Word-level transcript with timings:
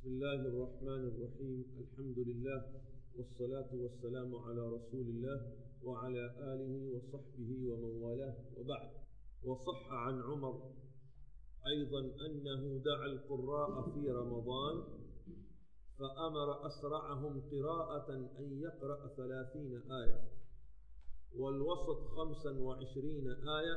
بسم 0.00 0.08
الله 0.08 0.40
الرحمن 0.48 1.02
الرحيم. 1.12 1.64
الحمد 1.80 2.18
لله 2.18 2.60
والصلاة 3.16 3.70
والسلام 3.72 4.34
على 4.34 4.62
رسول 4.68 5.06
الله 5.14 5.38
وعلى 5.84 6.24
آله 6.40 6.74
وصحبه 6.96 7.50
ومن 7.68 8.02
والاه 8.02 8.36
وبعد. 8.56 8.90
وصح 9.44 9.92
عن 9.92 10.22
عمر 10.22 10.72
أيضا 11.66 12.00
أنه 12.00 12.82
دعا 12.84 13.06
القراء 13.06 13.90
في 13.92 14.10
رمضان 14.10 14.84
فأمر 15.98 16.66
أسرعهم 16.66 17.42
قراءة 17.50 18.08
أن 18.38 18.60
يقرأ 18.60 19.08
ثلاثين 19.16 19.82
آية 19.92 20.20
والوسط 21.36 22.00
خمسا 22.16 22.60
وعشرين 22.60 23.26
آية 23.28 23.76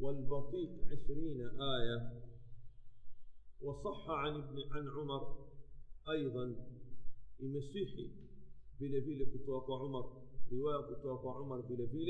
والبطيء 0.00 0.70
عشرين 0.90 1.40
آية 1.78 2.26
وصح 3.62 4.10
عن 4.10 4.34
ابن 4.34 4.56
عن 4.72 4.88
عمر 4.88 5.36
أيضا. 6.10 6.54
المسيحي 7.40 8.10
بلبيل 8.80 9.24
كتواق 9.34 9.70
عمر 9.70 10.04
رواية 10.52 10.94
كتواق 10.94 11.26
عمر 11.26 11.60
بلبيل 11.60 12.08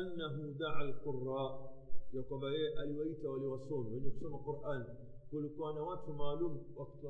أنه 0.00 0.58
دعا 0.58 0.82
القراء. 0.82 1.78
يقبلي 2.14 2.82
الويت 2.82 3.24
وليوصون 3.24 3.86
من 3.86 4.06
القرآن. 4.22 4.84
كل 5.30 5.48
كان 5.48 5.78
وقت 5.78 6.08
معلوم 6.08 6.66
وقت 6.76 7.00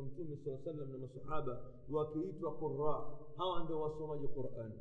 صلى 0.45 0.55
الله 0.55 0.61
عليه 0.67 0.71
وسلم 0.71 0.97
لما 0.97 1.09
صحابة 1.17 1.61
وكيت 1.91 2.43
وقراء. 2.43 3.29
هاو 3.41 3.51
عنده 3.53 3.77
وصوم 3.77 4.13
القران 4.13 4.73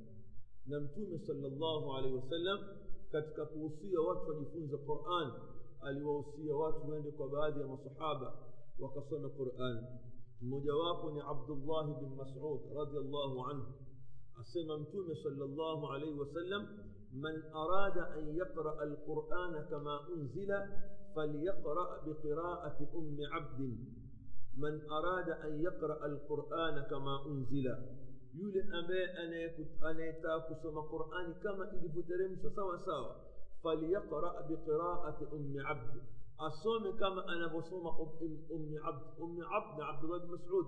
نمتوم 0.67 1.19
صلى 1.27 1.47
الله 1.47 1.95
عليه 1.97 2.11
وسلم. 2.11 2.87
katika 3.11 3.45
kuhusia 3.45 4.01
watu 4.01 4.29
wajifunze 4.29 4.77
quran 4.77 5.31
aliwahusia 5.81 6.55
watu 6.55 6.89
wende 6.89 7.11
kwa 7.11 7.29
baadhi 7.29 7.59
وقصم 8.79 9.25
القرآن. 9.25 9.85
مجواب 10.41 11.19
عبد 11.19 11.49
الله 11.49 11.99
بن 11.99 12.09
مسعود 12.15 12.61
رضي 12.75 12.97
الله 12.97 13.47
عنه. 13.47 13.65
أسمى 14.41 14.75
متومي 14.81 15.15
صلى 15.23 15.43
الله 15.45 15.93
عليه 15.93 16.13
وسلم 16.13 16.61
من 17.13 17.35
أراد 17.53 17.97
أن 17.97 18.35
يقرأ 18.35 18.83
القرآن 18.83 19.65
كما 19.69 19.99
أنزل 20.15 20.51
فليقرأ 21.15 21.89
بقراءة 22.05 22.79
أم 22.95 23.17
عبد. 23.31 23.59
من 24.57 24.89
أراد 24.91 25.29
أن 25.29 25.61
يقرأ 25.61 26.05
القرآن 26.05 26.83
كما 26.89 27.25
أنزل. 27.25 27.67
يولي 28.35 28.61
أبي 28.79 29.03
أنا 29.23 29.91
أنا 29.91 30.05
يتاكسم 30.05 30.77
القرآن 30.77 31.33
كما 31.33 31.71
إذ 31.73 31.89
فترمس 31.91 32.87
فليقرأ 33.63 34.41
بقراءة 34.49 35.19
أم 35.33 35.53
عبد. 35.59 36.01
'Abd 36.39 36.53
asome 36.53 36.93
kama 36.93 37.27
anavyosoma 37.27 37.91
ummi 37.99 38.77
abd 38.77 39.01
ummi 39.19 39.41
abd 39.41 39.77
na 39.79 39.89
abdullah 39.89 40.21
bin 40.21 40.31
mas'ud 40.31 40.67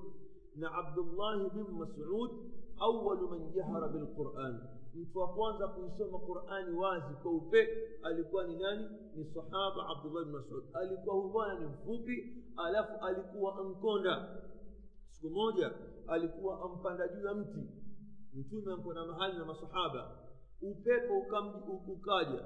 na 0.55 0.67
abdullah 0.71 1.49
bin 1.53 1.67
mas'ud 1.77 2.31
awwalu 2.79 3.29
man 3.29 3.51
jahara 3.53 3.87
bilquran 3.87 4.61
mtu 4.95 5.19
wa 5.19 5.27
kwanza 5.33 5.67
kuisoma 5.67 6.19
qurani 6.19 6.71
wazi 6.77 7.13
kwa 7.23 7.31
upe 7.31 7.67
alikuwa 8.03 8.47
ni 8.47 8.55
nani 8.57 8.85
ni 9.15 9.25
sahaba 9.25 9.87
abdullah 9.89 10.23
bin 10.25 10.33
mas'ud 10.33 10.63
alikuwa 10.73 11.15
huyu 11.15 11.29
bwana 11.29 11.59
ni 11.59 11.65
mfupi 11.65 12.43
alafu 12.57 13.05
alikuwa 13.05 13.59
ankonda 13.59 14.41
siku 15.11 15.29
moja 15.29 15.71
alikuwa 16.07 16.61
ampanda 16.61 17.07
juu 17.07 17.25
ya 17.25 17.33
mti 17.33 17.69
mtume 18.33 18.73
ampona 18.73 19.05
mahali 19.05 19.37
na 19.37 19.45
masahaba 19.45 20.17
upepo 20.61 21.17
ukaja 21.87 22.43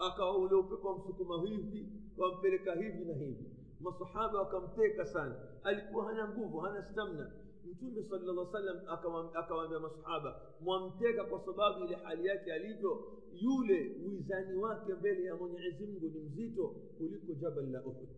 akawa 0.00 0.38
ule 0.38 0.54
upepo 0.54 0.88
wamsukuma 0.88 1.42
hivi 1.46 1.88
wampeleka 2.18 2.74
hivi 2.74 3.04
na 3.04 3.14
hivi 3.14 3.44
masahaba 3.80 4.38
wakamteka 4.38 5.06
sana 5.06 5.36
alikuwa 5.62 6.04
hana 6.06 6.28
nguvu 6.28 6.58
hana 6.58 6.82
stamna 6.84 7.32
mtume 7.64 8.02
sallallahu 8.04 8.38
wasallam 8.46 8.80
akawaambia 9.34 9.78
masahaba 9.80 10.40
mwamteka 10.60 11.24
kwa 11.24 11.40
sababu 11.40 11.84
ile 11.84 11.94
hali 11.96 12.26
yake 12.26 12.52
alivyo 12.52 13.12
yule 13.32 13.96
wizani 14.06 14.56
wake 14.58 14.94
mbele 14.94 15.24
ya 15.24 15.36
mwenyezi 15.36 15.86
mungu 15.86 16.06
ni 16.08 16.20
mzito 16.20 16.68
kuliko 16.98 17.32
jabal 17.34 17.70
la 17.70 17.82
uhud 17.84 18.08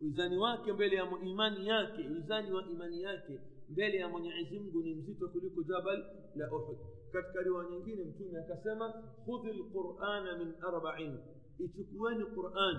wizani 0.00 0.38
wake 0.38 0.72
mbele 0.72 0.96
ya 0.96 1.10
imani 1.24 1.66
yake 1.68 2.02
wizani 2.08 2.52
wa 2.52 2.66
imani 2.70 3.02
yake 3.02 3.40
mbele 3.68 3.96
ya 3.98 4.08
mwenyezi 4.08 4.58
mungu 4.58 4.82
ni 4.82 4.94
mzito 4.94 5.28
kuliko 5.28 5.62
jabal 5.62 6.04
la 6.36 6.52
uhud 6.52 6.78
katika 7.14 7.42
riwaya 7.42 7.70
nyingine 7.70 8.04
mtume 8.04 8.38
akasema 8.38 8.92
khudhi 9.24 9.52
lqurana 9.52 10.38
min 10.38 10.54
arbain 10.68 11.18
ichukueni 11.58 12.24
quran 12.26 12.76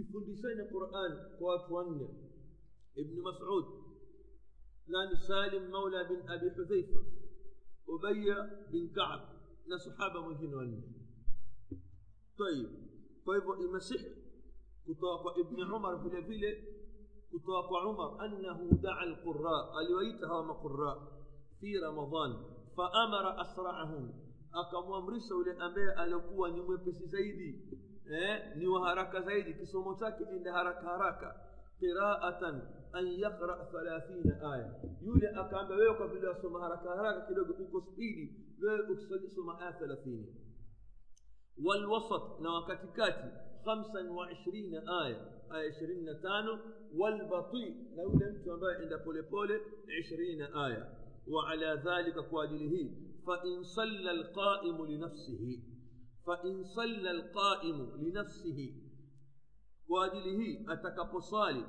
ifundisheni 0.00 0.64
quran 0.72 1.12
kwa 1.38 1.46
watu 1.54 1.74
wanne 1.74 2.08
ibni 2.94 3.20
masud 3.20 3.64
nani 4.88 5.16
salim 5.16 5.68
maula 5.70 6.04
bin 6.04 6.28
abi 6.28 6.48
hudhaifa 6.48 6.98
ubaya 7.86 8.50
bin 8.72 8.88
kab 8.92 9.20
na 9.66 9.78
sahaba 9.78 10.20
mwingine 10.20 10.54
wanne 10.56 10.82
tayib 12.38 12.68
kwa 13.24 13.36
hivyo 13.36 13.56
imesihi 13.56 14.06
kutoka 14.86 15.22
kwa 15.22 15.38
ibni 15.40 15.62
umar 15.62 16.02
vile 16.02 16.20
vile 16.20 16.50
kutoka 17.30 17.68
kwa 17.68 17.88
umar 17.90 18.10
annahu 18.24 18.74
daa 18.82 18.96
alqura 18.98 19.72
aliwaita 19.78 20.26
hawa 20.26 20.44
maqura 20.44 20.96
fi 21.60 21.78
ramadan 21.78 22.55
faamara 22.76 23.38
asra'ahum 23.38 24.12
akamwamrisha 24.52 25.34
yule 25.34 25.52
ambaye 25.60 25.92
alikuwa 25.92 26.50
ni 26.50 26.60
mwepesi 26.62 27.06
zaidi 27.06 27.62
eh, 28.10 28.56
ni 28.56 28.66
wa 28.66 28.88
haraka 28.88 29.20
zaidi 29.20 29.54
kisomo 29.54 29.94
chake 29.94 30.24
ende 30.32 30.50
haraka 30.50 30.80
haraka 30.80 31.40
qiraatan 31.78 32.62
an 32.92 33.06
yaqra 33.06 33.54
30 33.72 34.52
aya 34.52 34.74
yule 35.02 35.28
akaambia 35.28 35.76
wewe 35.76 35.94
kwa 35.94 36.08
vile 36.08 36.28
wasoma 36.28 36.60
haraka 36.60 36.90
haraka 36.90 37.26
kidogo 37.26 37.52
uko 37.52 37.80
spidi 37.80 38.54
wewe 38.62 38.80
ukisoma 38.80 39.60
aya 39.60 39.70
30 39.70 40.24
والوسط 41.64 42.40
wakatikati 42.54 43.28
25 43.64 45.02
aya 45.02 45.16
aya 45.50 45.68
25 45.68 46.58
والبطيء 46.94 47.74
na 47.96 48.02
yule 48.02 48.26
mtu 48.30 48.52
ambaye 48.52 48.82
enda 48.82 48.98
polepole 48.98 49.60
20 49.86 50.64
aya 50.66 50.86
وعلى 51.28 51.82
ذلك 51.86 52.28
كواجله 52.30 52.90
فإن 53.26 53.62
صلى 53.62 54.10
القائم 54.10 54.86
لنفسه 54.86 55.62
فإن 56.26 56.64
صلى 56.64 57.10
القائم 57.10 57.78
لنفسه 58.02 58.58
كواجله 59.88 60.40
أتك 60.72 61.14
بصالي 61.14 61.64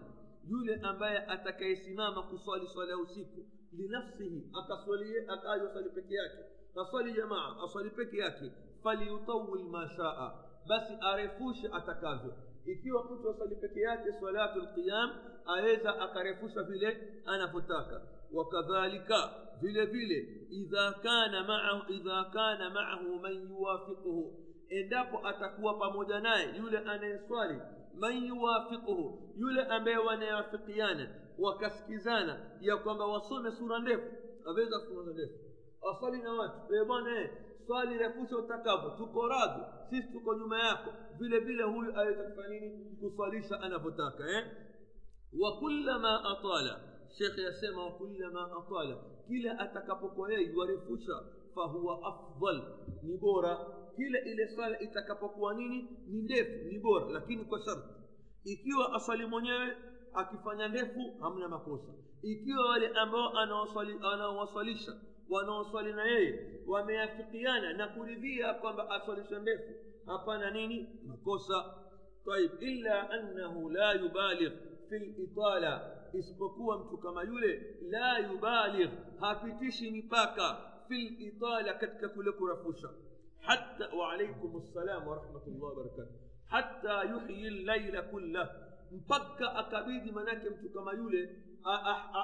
يولي 0.48 0.90
أمبايا 0.90 1.34
أتك 1.34 1.62
يسمام 1.62 2.14
كصالي 2.14 2.66
صلى 2.76 2.94
وسيك 2.94 3.34
لنفسه 3.74 4.34
أكصلي 4.56 5.12
أكاي 5.34 5.62
وصلي 5.66 5.90
بكياك 5.90 6.34
أصلي 6.78 7.12
جماعة 7.14 7.64
أصلي 7.64 7.90
بكياك 7.90 8.40
فليطول 8.86 9.72
ما 9.72 9.88
شاء. 9.98 10.48
بس 10.70 10.88
أرفوش 11.04 11.56
أتكاذو 11.66 12.32
ikiwa 12.68 13.04
mtu 13.04 13.30
asali 13.30 13.56
peke 13.56 13.80
yake 13.80 14.12
salatu 14.22 14.60
lqiyam 14.60 15.10
aweza 15.46 16.00
akarefusha 16.02 16.64
vile 16.64 17.22
anavyotaka 17.26 18.02
wakadhalika 18.34 19.47
vile 19.62 19.86
vile 19.86 20.18
idha 20.50 20.92
kana 21.04 21.44
ma'ahu 21.44 21.94
idha 21.94 22.24
kana 22.34 22.70
ma'ahu 22.70 23.20
man 23.20 23.50
yuwafiquhu. 23.50 24.44
Endapo 24.70 25.28
atakuwa 25.28 25.74
pamoja 25.74 26.20
naye 26.20 26.58
yule 26.58 26.78
anayeswali 26.78 27.62
man 28.00 28.26
yuwafiquhu 28.26 29.34
yule 29.38 29.62
ambaye 29.66 29.98
wanayafikiana 29.98 31.10
wakasikizana 31.40 32.52
ya 32.62 32.78
kwamba 32.78 33.06
wasome 33.06 33.52
sura 33.52 33.80
ndefu. 33.80 34.12
Aweza 34.46 34.80
kusoma 34.80 35.12
ndefu. 35.14 35.34
Aswali 35.92 36.22
na 36.22 36.34
watu. 36.34 36.76
E 36.76 36.86
bwana 36.86 37.22
eh 37.22 37.30
swali 37.68 37.98
refusha 37.98 38.38
utakavyo 38.38 38.90
tuko 38.90 39.28
radhi. 39.28 39.62
Sisi 39.90 40.12
tuko 40.14 40.34
nyuma 40.36 40.60
yako. 40.60 40.94
Vile 41.20 41.40
vile 41.40 41.64
huyu 41.64 41.98
aweza 42.00 42.24
kufanya 42.24 42.60
nini? 42.60 42.96
Kuswalisha 43.00 43.62
anavyotaka 43.62 44.30
eh? 44.32 44.46
Wa 45.40 45.58
kullama 45.60 46.20
atala 46.32 46.80
shekhe 47.19 47.43
yasema 47.43 47.85
wa 47.85 47.93
kullama 47.93 48.45
atala 48.45 48.97
kila 49.29 49.59
atakapokuwa 49.59 50.33
yeye 50.33 50.47
yuarefusha 50.53 51.13
fahuwa 51.55 51.99
afdal 52.07 52.63
ni 53.03 53.19
bora 53.19 53.59
kila 53.97 54.21
ile 54.21 54.49
swala 54.49 54.81
itakapokuwa 54.81 55.55
nini 55.55 55.89
ni 56.09 56.23
ndefu 56.23 56.65
ni 56.69 56.79
bora 56.79 57.07
lakini 57.13 57.45
kwa 57.45 57.61
sharti 57.61 57.89
ikiwa 58.45 58.93
aswali 58.95 59.27
mwenyewe 59.27 59.77
akifanya 60.15 60.69
ndefu 60.69 61.01
hamna 61.21 61.49
makosa 61.49 61.93
ikiwa 62.23 62.69
wale 62.69 62.89
ambao 62.89 63.29
anaowaswalisha 64.13 64.93
wanaoswali 65.31 65.93
na 65.93 66.05
yeye 66.05 66.61
wameafikiana 66.67 67.73
na 67.73 67.89
kuridhia 67.89 68.55
kwamba 68.55 68.91
aswalisha 68.91 69.39
ndefu 69.39 69.73
hapana 70.07 70.51
nini 70.51 70.89
makosa 71.07 71.65
طيب 72.27 72.51
إلا 72.63 73.15
أنه 73.15 73.71
لا 73.71 73.93
يبالغ 73.93 74.53
في 74.89 74.97
الإطالة 74.97 75.96
isipokuwa 76.14 76.78
mtu 76.80 76.98
kama 76.98 77.24
yule 77.24 77.76
la 77.90 78.18
yubaligh 78.20 78.90
hapitishi 79.20 79.92
mipaka 79.92 80.58
fil 80.88 81.22
itala 81.22 81.74
katika 81.74 82.10
kule 82.10 82.32
kurafusha 82.32 82.90
hatta 83.40 83.90
wa 83.98 84.14
alaikum 84.14 84.56
assalam 84.58 85.08
wa 85.08 85.16
rahmatullahi 85.16 85.64
wa 85.64 85.76
barakatuh 85.76 86.16
hatta 86.48 87.04
yuhyi 87.04 87.50
llaila 87.50 88.02
kullah 88.02 88.50
mpaka 88.92 89.56
akabidi 89.56 90.12
manake 90.12 90.50
mtu 90.50 90.70
kama 90.70 90.94
yule 90.94 91.44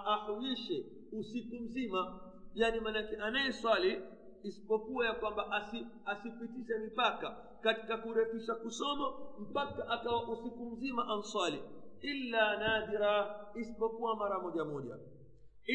ahuishe 0.05 0.85
usiku 1.11 1.55
mzima 1.55 2.19
yani 2.53 2.79
maanake 2.79 3.15
anayeswali 3.17 4.01
isipokuwa 4.43 5.05
ya 5.05 5.13
kwamba 5.13 5.51
asi, 5.51 5.87
asipitishe 6.05 6.77
mipaka 6.77 7.37
katika 7.61 7.97
kurefisha 7.97 8.55
kusoma 8.55 9.13
mpaka 9.39 9.87
akawa 9.89 10.29
usiku 10.29 10.65
mzima 10.71 11.07
answali 11.07 11.63
إلا 12.03 12.59
نادرا 12.59 13.17
إسبقوا 13.61 14.15
مرة 14.15 14.37
مجمودا 14.47 14.99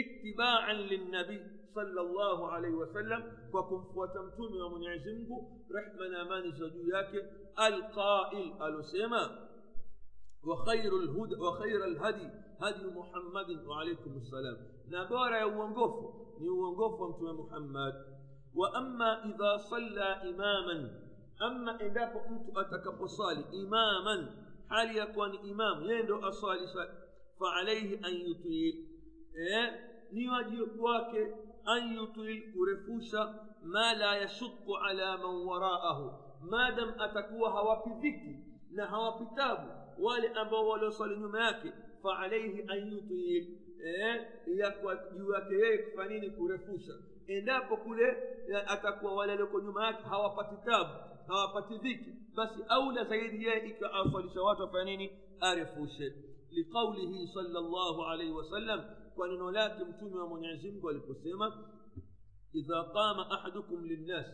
اتباعا 0.00 0.72
للنبي 0.72 1.40
صلى 1.74 2.00
الله 2.00 2.48
عليه 2.52 2.70
وسلم. 2.70 3.22
وكم 3.54 3.84
فوتمتم 3.94 4.50
ومن 4.64 4.82
عزمك 4.86 5.28
رحمنا 5.76 6.24
ما 6.24 6.40
نزدو 6.40 6.80
ياك 6.94 7.12
القائل 7.58 8.62
ألسيما 8.62 9.48
وخير 10.44 10.92
الهدى 10.96 11.36
وخير 11.40 11.84
الهدي 11.84 12.28
هدي 12.60 12.86
محمد 12.86 13.50
وعليكم 13.66 14.16
السلام. 14.16 14.56
نبارا 14.88 15.36
يوانقف 15.36 15.94
يوانقف 16.40 17.00
وأنتم 17.00 17.40
محمد. 17.40 17.94
وأما 18.54 19.24
إذا 19.24 19.56
صلى 19.56 20.08
إماما 20.30 20.78
أما 21.42 21.72
إذا 21.80 22.04
كنت 22.04 22.56
أتكب 22.56 23.06
صالي 23.06 23.44
إماما 23.62 24.47
إماما 24.70 24.76
حال 24.76 24.96
يكون 24.96 25.38
إمام 25.52 25.82
يندو 25.90 26.18
أصالي 26.28 26.66
فعليه 27.40 27.98
أن 27.98 28.14
يطيل 28.14 28.88
إيه 29.36 29.88
نيواجب 30.12 30.80
واكي 30.80 31.24
أن 31.68 31.94
يطيل 32.02 32.54
كرفوشا 32.54 33.48
ما 33.62 33.94
لا 33.94 34.22
يشق 34.22 34.70
على 34.82 35.16
من 35.16 35.24
وراءه 35.46 36.20
ما 36.50 36.70
دم 36.70 36.88
أتكوى 37.00 37.48
هواpi 37.48 37.90
dhiki 38.00 38.36
na 38.70 38.86
hawapi 38.86 39.24
tabu 39.36 39.70
wale 39.98 40.28
ambao 40.28 40.68
walioswali 40.68 41.16
nyuma 41.16 41.44
yake 41.44 41.72
faalaihi 42.02 42.64
an 42.68 42.92
yutil 42.92 43.46
eh, 43.84 44.26
juu 45.18 45.32
yake 45.32 45.54
yeye 45.54 45.78
kufanya 45.78 46.14
nini 46.14 46.30
kurefusha 46.30 46.92
endapo 47.26 47.76
kule 47.76 48.16
atakuwa 48.66 49.14
wale 49.14 49.32
walioko 49.32 49.60
nyuma 49.60 49.86
yake 49.86 50.02
hawapati 50.02 50.56
tabu 50.64 50.90
hawapati 51.28 51.78
dhiki 51.78 52.12
basi 52.34 52.62
aula 52.68 53.04
zaidi 53.04 53.44
yeye 53.44 53.68
ikiwa 53.68 53.92
awaswalisha 53.92 54.42
watu 54.42 54.62
afanya 54.62 54.84
nini 54.84 55.10
arefushe 55.40 56.12
liqaulihi 56.50 57.28
sala 57.34 57.60
llahu 57.60 58.02
alaihi 58.04 58.32
wasallam 58.32 58.80
kwa 59.14 59.28
neno 59.28 59.50
lake 59.50 59.84
mtume 59.84 60.16
wa 60.18 60.28
mwenyezi 60.28 60.70
mungu 60.70 60.90
aliposema 60.90 61.68
idha 62.52 62.84
qama 62.84 63.30
ahadukum 63.30 63.84
linnas 63.84 64.26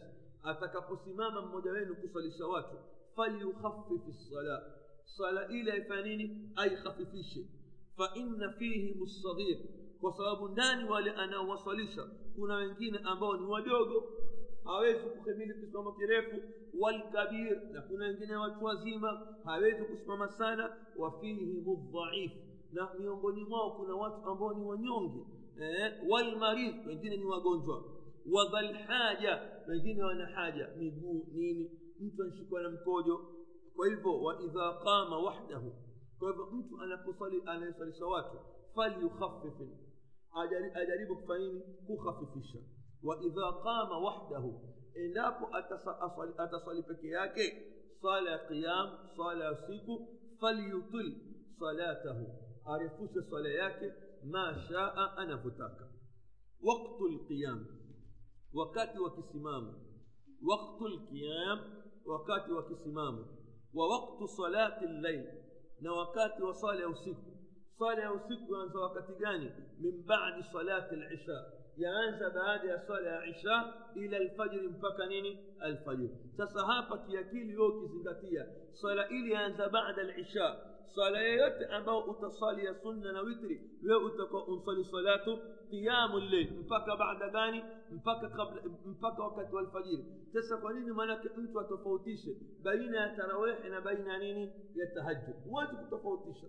atakaposimama 0.43 1.43
mmoja 1.43 1.71
wenu 1.71 1.97
kuswalisha 1.97 2.47
watu 2.47 2.77
falyukhafifi 3.17 4.11
lsala 4.11 4.63
sala 5.05 5.49
ile 5.49 5.73
aifanya 5.73 6.03
nini 6.03 6.51
aikhafifishe 6.57 7.47
faina 7.97 8.53
fihim 8.53 9.03
lsaghir 9.05 9.59
kwa 10.01 10.13
sababu 10.17 10.49
ndani 10.49 10.89
wale 10.89 11.11
anaowaswalisha 11.11 12.07
kuna 12.37 12.55
wengine 12.55 12.99
ambao 13.05 13.37
ni 13.37 13.47
wadogo 13.47 14.05
hawezi 14.65 15.01
kuhimili 15.09 15.55
kisimamo 15.55 15.93
kirefu 15.93 16.37
walkabir 16.81 17.63
na 17.73 17.83
kuna 17.83 18.05
wengine 18.05 18.37
watu 18.37 18.65
wazima 18.65 19.27
hawezi 19.45 19.85
kusimama 19.85 20.29
sana 20.29 20.77
wa 20.97 21.21
fihim 21.21 21.65
na 22.73 22.95
miongoni 23.01 23.45
mwao 23.45 23.71
kuna 23.71 23.95
watu 23.95 24.29
ambao 24.31 24.55
ni 24.55 24.65
wanyonge 24.65 25.21
eh, 25.61 25.93
walmaridh 26.09 26.87
wengine 26.87 27.17
ni 27.17 27.25
wagonjwa 27.25 27.85
wadhalhaja 28.33 29.43
wengine 29.69 30.03
wana 30.05 30.27
haja 30.27 30.69
miguu 30.79 31.27
nini 31.33 31.71
mtu 32.01 32.23
anashikwa 32.23 32.63
na 32.63 32.71
mkojo 32.71 33.21
kwa 33.77 33.89
hivyo 33.89 34.23
waidha 34.23 34.73
qama 34.85 35.19
wahdahu 35.19 35.73
kwa 36.19 36.29
hivyo 36.31 36.47
mtu 36.47 36.81
anaposali 36.81 37.43
anayesalisha 37.47 38.07
watu 38.07 38.37
falyukhafifin 38.75 39.71
ajaribu 40.75 41.17
kufanya 41.17 41.61
kukhafifisha 41.87 42.59
وإذا 43.05 43.47
قام 43.65 44.03
وحده 44.03 44.61
انداب 44.97 45.35
اتصلي 46.41 46.83
بكياك 46.83 47.39
صلى 48.03 48.37
قيام 48.37 48.89
صلى 49.17 49.59
سيك 49.67 49.87
فليطل 50.43 51.07
صلاته. 51.61 52.19
عرفوش 52.67 53.11
صلاياك 53.31 53.81
ما 54.25 54.67
شاء 54.69 55.23
أنا 55.23 55.37
فتاك. 55.37 55.79
وقت 56.63 57.01
القيام 57.13 57.67
وقت 58.55 58.97
وكسمام. 58.97 59.65
وقت 60.43 60.83
القيام 60.83 61.59
وقت 62.07 62.51
وكسمام. 62.51 63.27
ووقت 63.75 64.31
صلاة 64.31 64.85
الليل 64.85 65.25
نوقات 65.83 66.41
وصلاة 66.41 66.87
وسيك 66.87 67.17
صلاة 67.79 68.13
وسيك 68.13 68.51
وانزا 68.51 68.79
وقت 68.79 69.11
من 69.81 70.03
بعد 70.07 70.45
صلاة 70.53 70.93
العشاء. 70.93 71.54
Yaanza 71.77 72.31
baada 72.31 72.69
ya 72.71 72.81
sala 72.81 73.11
ya 73.11 73.27
isha 73.27 73.75
ila 73.95 74.17
alfajiri 74.17 74.69
mpaka 74.69 75.07
nini 75.07 75.39
alfajiri 75.61 76.15
sasa 76.37 76.67
hapa 76.67 76.99
kiakili 76.99 77.57
wewe 77.57 77.69
ukizingatia 77.77 78.47
sala 78.73 79.09
ili 79.09 79.33
yaanza 79.33 79.69
baada 79.69 80.03
alisha 80.03 80.57
sala 80.95 81.21
yoyote 81.21 81.67
ambao 81.67 82.01
utasali 82.05 82.65
ya 82.65 82.75
sunna 82.75 83.13
na 83.13 83.21
witri 83.21 83.71
wewe 83.83 84.05
utakuwa 84.05 84.47
unsali 84.47 84.85
salatu 84.85 85.39
qiyamu 85.71 86.21
llail 86.21 86.51
mpaka 86.61 86.97
baada 86.97 87.29
gani 87.29 87.65
mpaka 87.91 88.29
kabla 88.29 88.63
mpaka 88.87 89.23
wakati 89.23 89.55
wa 89.55 89.61
alfajiri 89.61 90.05
sasa 90.33 90.57
kwa 90.57 90.73
nini 90.73 90.93
maanake 90.93 91.29
mtu 91.37 91.61
atofautishe 91.61 92.37
baina 92.63 93.01
ya 93.01 93.17
tarawihi 93.17 93.69
na 93.69 93.81
baina 93.81 94.13
ya 94.13 94.19
nini 94.19 94.53
ya 94.75 94.87
tahajjud 94.95 95.35
huwezi 95.49 95.77
kutofautisha 95.77 96.47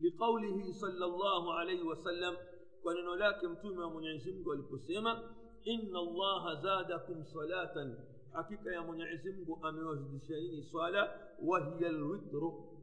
liqaulihi 0.00 0.74
sala 0.74 1.06
llahu 1.06 1.52
alaihi 1.52 1.82
wasallam 1.82 2.36
kwa 2.82 2.94
neno 2.94 3.16
lake 3.16 3.48
mtume 3.48 3.78
wa 3.82 3.90
mwenyezi 3.90 4.32
mungu 4.32 4.52
aliposema 4.52 5.34
inna 5.64 5.98
allaha 5.98 6.62
zadakum 6.62 7.24
salatan 7.24 7.96
hakika 8.32 8.72
ya 8.72 8.82
mwenyezi 8.82 9.32
mungu 9.32 9.58
amewazidisha 9.62 10.34
nini 10.36 10.62
swala 10.62 11.20
wahiya 11.44 11.90
lwitru 11.92 12.78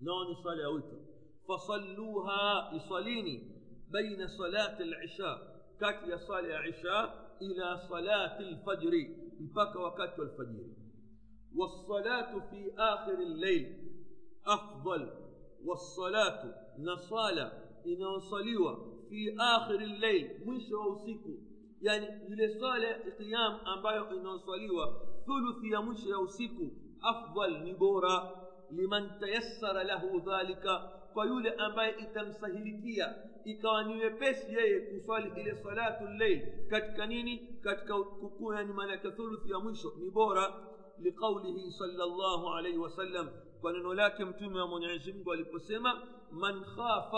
nao 0.00 0.24
ni 0.28 0.36
swala 0.42 0.62
ya 0.62 0.68
witr 0.68 0.96
fasalluha 1.46 2.72
isalini 2.76 3.50
baina 3.90 4.28
salati 4.28 4.84
lisha 4.84 5.38
kati 5.78 6.10
ya 6.10 6.18
sala 6.18 6.48
ya 6.48 6.66
isha 6.66 7.12
ila 7.40 7.88
salati 7.88 8.42
lfajri 8.44 9.16
mpaka 9.40 9.78
wakati 9.80 10.20
wa 10.20 10.26
lfajiri 10.26 10.76
والصلاة 11.56 12.38
في 12.50 12.72
آخر 12.78 13.14
الليل 13.18 13.76
أفضل 14.46 15.10
والصلاة 15.64 16.54
نصالة 16.78 17.52
inaosaliwa 17.84 18.78
في 19.14 19.36
آخر 19.40 19.74
الليل 19.74 20.26
مش 20.46 20.62
وسيكو 20.72 21.34
يعني 21.82 22.06
لصالة 22.28 22.92
قيام 23.18 23.52
أمبايو 23.76 24.04
إنه 24.04 24.36
صليوة 24.36 24.86
ثلث 25.26 25.72
يا 25.72 25.78
مش 25.78 26.06
وسيكو 26.22 26.66
أفضل 27.04 27.64
نبورة 27.68 28.16
لمن 28.72 29.18
تيسر 29.18 29.82
له 29.82 30.02
ذلك 30.30 30.64
فيولي 31.14 31.48
أمبايو 31.48 31.94
إتم 31.98 32.32
سهلكية 32.32 33.06
إكوان 33.48 33.90
يبس 33.90 34.44
يي 34.48 34.96
إلى 35.38 35.54
صلاة 35.64 36.04
الليل 36.04 36.40
كتكنيني 36.70 37.60
كتكوكو 37.64 38.52
يعني 38.52 38.72
ملك 38.72 39.02
ثلث 39.02 39.42
يا 39.52 39.58
مش 39.58 39.82
نبورة 40.06 40.46
لقوله 41.04 41.70
صلى 41.80 42.04
الله 42.04 42.54
عليه 42.54 42.78
وسلم 42.78 43.30
ولكن 43.62 44.36
تم 44.36 44.56
يا 44.56 44.64
منعزم 44.64 45.24
قال 45.26 45.46
من 46.32 46.64
خاف 46.64 47.12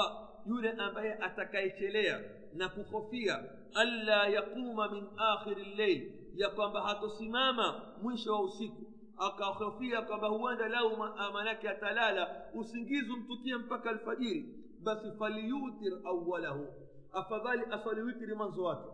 yule 0.48 0.70
ambaye 0.70 1.14
atakayechelea 1.14 2.20
na 2.54 2.68
kuhofia 2.68 3.44
alla 3.74 4.28
yaquma 4.28 4.90
min 4.92 5.04
akhiri 5.16 5.64
llail 5.64 6.12
ya 6.34 6.50
kwamba 6.50 6.82
hatosimama 6.82 7.94
mwisho 8.02 8.32
wa 8.32 8.42
usiku 8.42 8.92
akahofia 9.16 10.02
kwamba 10.02 10.28
huenda 10.28 10.68
lau 10.68 10.96
manake 11.32 11.68
atalala 11.68 12.44
usingizi 12.54 13.10
umtukie 13.12 13.56
mpaka 13.56 13.90
alfajiri 13.90 14.64
basi 14.82 15.12
falyutir 15.18 15.92
awalahu 16.04 16.66
afadhali 17.12 17.62
aswali 17.70 18.34
mwanzo 18.34 18.62
wake 18.62 18.88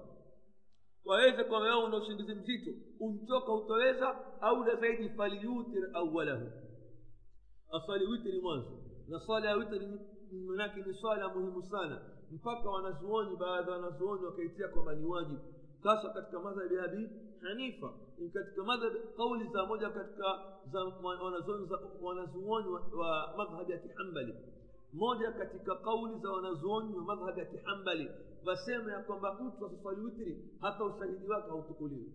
waweze 1.05 1.45
kwamba 1.45 1.69
wewe 1.69 1.85
una 1.85 1.97
usingizi 1.97 2.35
mzito 2.35 2.71
untoka 3.01 3.53
utoweza 3.53 4.41
au 4.41 4.65
la 4.65 4.77
zaidi 4.77 5.09
falyutir 5.09 5.91
awalahu 5.95 6.51
aswali 7.73 8.41
mwanzo 8.43 8.79
na 9.09 9.21
swala 9.21 9.49
ya 9.49 9.57
witri 9.57 9.89
manake 10.33 10.83
ni 10.83 10.95
swala 10.95 11.29
muhimu 11.29 11.63
sana. 11.63 12.01
Mpaka 12.31 12.71
wanazuoni 12.71 13.37
baadhi 13.37 13.71
ya 13.71 13.77
wanazuoni 13.77 14.25
wakaitia 14.25 14.69
kwamba 14.69 14.95
ni 14.95 15.07
wajibu. 15.07 15.41
Hasa 15.83 16.09
katika 16.09 16.41
madhhabi 16.41 16.75
ya 16.75 16.85
abi 16.85 17.09
hanifa. 17.41 17.93
Katika 18.33 18.63
madhhabi 18.65 18.99
kauli 19.17 19.49
za 19.53 19.67
moja 19.67 19.91
katika 19.91 20.41
wanazuoni 22.03 22.69
wa, 22.69 23.35
madhhabi 23.37 23.73
ya 23.73 23.79
kihambali. 23.79 24.35
Moja 24.93 25.33
katika 25.33 25.75
kauli 25.77 26.19
za 26.19 26.31
wanazuoni 26.31 26.95
wa 26.97 27.03
madhhabi 27.05 27.41
ya 27.41 27.47
kihambali. 27.47 28.11
Wasema 28.47 28.93
ya 28.93 28.99
kwamba 29.03 29.35
mtu 29.35 29.67
asiswali 29.67 30.01
witri 30.01 30.45
hata 30.61 30.85
ushahidi 30.85 31.27
wake 31.29 31.49
hautukuliwi. 31.49 32.13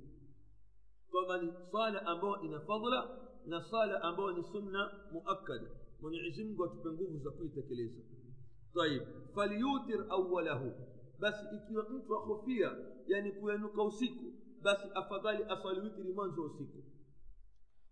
Kwamba 1.12 1.38
ni 1.42 1.54
swala 1.72 2.06
ambayo 2.06 2.42
ina 2.42 2.60
fadla 2.60 3.10
na 3.46 3.62
swala 3.62 4.02
ambayo 4.02 4.32
ni 4.32 4.44
sunna 4.44 4.92
muakkada 5.12 5.68
mwenyezi 6.02 6.44
mungu 6.44 6.66
atupe 6.66 6.90
nguvu 6.90 7.18
za 7.18 7.32
kuitekeleza 7.32 8.02
tayib 8.74 9.04
falyutir 9.36 10.06
awalahu 10.10 10.72
basi 11.20 11.46
ikiwa 11.56 11.90
mtu 11.90 12.16
ahofia 12.16 12.76
yani 13.08 13.32
kuenuka 13.32 13.84
usiku 13.84 14.26
basi 14.62 14.88
afadhali 14.94 15.44
aswali 15.44 15.80
witri 15.80 16.14
mwanzo 16.14 16.42
wa 16.42 16.48
usiku 16.48 16.84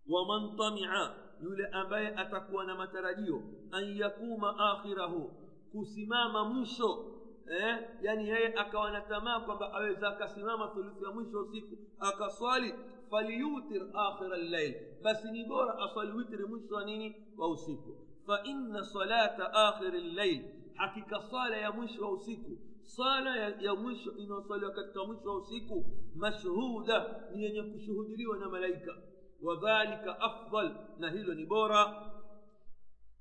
waman 0.08 0.56
tamia 0.56 1.14
yule 1.42 1.66
ambaye 1.66 2.08
atakuwa 2.08 2.64
na 2.64 2.74
matarajio 2.74 3.42
an 3.70 3.96
yakuma 3.96 4.58
akhirahu 4.58 5.30
kusimama 5.72 6.44
mwisho 6.44 7.15
eh? 7.50 7.78
yani 8.02 8.28
yeye 8.28 8.54
akawa 8.54 8.90
na 8.90 9.00
tamaa 9.00 9.40
kwamba 9.40 9.72
aweza 9.72 10.08
akasimama 10.08 10.68
thuluthi 10.68 11.04
ya 11.04 11.10
mwisho 11.10 11.40
usiku 11.40 11.76
akaswali 12.00 12.74
falyutir 13.10 13.82
akhira 13.94 14.36
llail 14.36 14.74
basi 15.02 15.30
ni 15.30 15.44
bora 15.44 15.78
aswali 15.78 16.12
witri 16.12 16.44
mwisho 16.44 16.74
wa 16.74 16.84
nini 16.84 17.16
wa 17.38 17.50
usiku 17.50 17.96
faina 18.26 18.84
salata 18.84 19.54
akhiri 19.54 20.00
llail 20.00 20.44
hakika 20.74 21.22
sala 21.30 21.56
ya 21.56 21.72
mwisho 21.72 22.02
wa 22.04 22.12
usiku 22.12 22.58
sala 22.82 23.36
ya, 23.36 23.48
ya 23.60 23.74
mwisho 23.74 24.12
inayosaliwa 24.12 24.70
katika 24.70 25.04
mwisho 25.04 25.28
wa 25.28 25.36
usiku 25.36 25.84
mashhuda 26.14 27.14
ni 27.34 27.42
yenye 27.44 27.62
kushuhudiliwa 27.62 28.38
na 28.38 28.48
malaika 28.48 28.92
wadhalika 29.42 30.20
afdal 30.20 30.76
na 30.98 31.10
hilo 31.10 31.34
ni 31.34 31.46
bora 31.46 32.10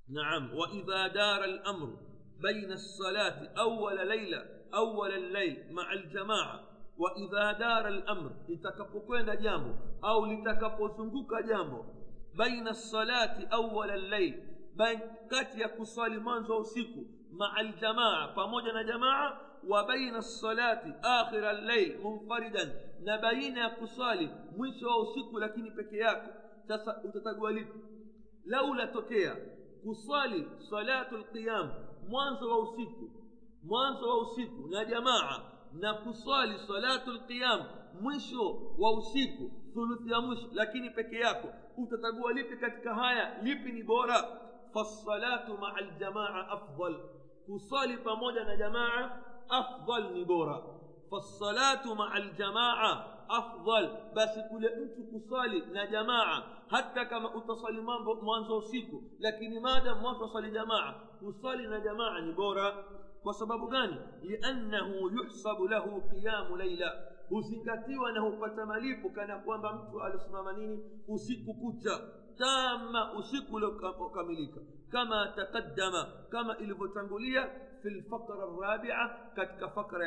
naam 0.07 0.49
waidha 0.57 1.09
dara 1.09 1.47
lamru 1.47 1.99
بين 2.41 2.71
الصلاة 2.71 3.49
أول 3.59 4.07
ليلة 4.07 4.45
أول 4.73 5.11
الليل 5.11 5.73
مع 5.73 5.93
الجماعة. 5.93 6.75
وإذا 6.97 7.51
دار 7.51 7.87
الأمر 7.87 8.31
لتكبكوين 8.49 9.25
جامو 9.25 9.73
أو 10.03 10.25
لتكبوزنقوك 10.25 11.33
جامو 11.49 11.83
بين 12.37 12.67
الصلاة 12.67 13.47
أول 13.53 13.91
الليل 13.91 14.33
بين 14.75 14.99
كاتيا 15.31 15.67
كصالي 15.67 16.17
مانزو 16.17 16.63
سيكو 16.63 17.03
مع 17.31 17.59
الجماعة 17.61 18.35
فموجنا 18.35 18.81
جماعة 18.81 19.41
وبين 19.67 20.15
الصلاة 20.15 20.99
آخر 21.03 21.51
الليل 21.51 21.97
منفردا 22.03 22.73
نبين 23.01 23.67
كصالي 23.67 24.29
peke 25.77 25.97
yako 25.97 26.29
sasa 26.67 27.01
utachagua 27.03 27.51
lipi 27.51 27.79
laula 28.45 28.87
tokea 28.87 29.35
kusali 29.83 30.47
salatu 30.69 31.17
lqiyam 31.17 31.69
mwanzo 32.09 32.49
wa 32.49 32.59
usiku 32.59 33.09
mwanzo 33.63 34.09
wa 34.09 34.17
usiku 34.21 34.67
na 34.67 34.85
jamaa 34.85 35.41
na 35.73 35.93
kuswali 35.93 36.59
salatu 36.67 37.11
lqiyam 37.11 37.63
mwisho 38.01 38.61
wa 38.77 38.93
usiku 38.97 39.51
thuluthi 39.73 40.11
ya 40.11 40.21
mwisho 40.21 40.47
lakini 40.53 40.89
peke 40.89 41.15
yako 41.19 41.47
utachagua 41.77 42.33
lipi 42.33 42.57
katika 42.57 42.95
haya 42.95 43.41
lipi 43.43 43.71
ni 43.71 43.83
bora 43.83 44.23
fassalatu 44.73 45.57
maa 45.57 45.81
ljamaa 45.81 46.47
afdal 46.47 46.95
kusali 47.45 47.97
pamoja 47.97 48.43
na 48.43 48.55
jamaa 48.57 49.21
afdal 49.49 50.11
ni 50.13 50.25
bora 50.25 50.61
فالصلاة 51.11 51.93
مع 51.93 52.17
الجماعة 52.17 53.15
أفضل. 53.29 53.85
بس 54.15 54.35
كل 54.51 54.65
أنت 54.65 54.95
تصلي 55.13 55.59
لا 55.59 55.85
جماعة. 55.85 56.43
حتى 56.69 57.05
كما 57.05 57.37
أتصلي 57.37 57.81
ما 57.81 57.99
ما 57.99 58.47
لكن 59.19 59.61
ماذا 59.61 59.93
ما 59.93 60.13
تصلي 60.13 60.51
جماعة؟ 60.51 60.95
تصلي 61.21 61.67
لا 61.67 61.79
جماعة 61.79 62.19
نبورة 62.19 62.85
وسبب 63.25 63.63
غاني. 63.73 63.99
لأنه 64.23 64.89
يحسب 65.21 65.61
له 65.61 66.01
قيام 66.11 66.57
ليلة. 66.57 67.15
وزكتي 67.31 67.97
وأنه 67.97 68.47
بتماليك 68.47 69.15
كان 69.15 69.31
قوام 69.31 69.61
بمت 69.61 70.01
على 70.01 70.19
سمامنيني 70.19 70.83
وسيك 71.07 71.45
كوتا 71.45 71.95
تام 72.39 72.95
أسيك 73.19 73.49
كمليك 74.15 74.55
كما 74.93 75.33
تقدم. 75.37 75.93
كما 76.31 76.59
إلفو 76.59 76.87
في 77.81 77.87
الفقرة 77.87 78.43
الرابعة. 78.43 79.33
كتك 79.37 79.73
فقرة 79.75 80.03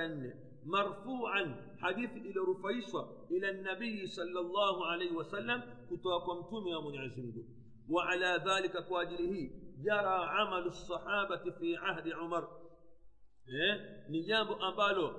مرفوعا 0.69 1.57
حديث 1.79 2.11
إلى 2.11 2.41
رفيصة 2.41 3.27
إلى 3.31 3.51
النبي 3.51 4.07
صلى 4.07 4.41
الله 4.41 4.87
عليه 4.87 5.13
وسلم 5.13 5.63
كتوكمتم 5.91 6.67
يا 6.67 6.81
منعزم 6.81 7.33
وعلى 7.91 8.43
ذلك 8.49 8.87
كواجله 8.89 9.51
جرى 9.85 10.19
عمل 10.29 10.67
الصحابة 10.67 11.51
في 11.59 11.77
عهد 11.77 12.09
عمر 12.13 12.49
eh, 13.49 13.81
ni 14.09 14.23
jambo 14.25 14.55
ambalo 14.55 15.15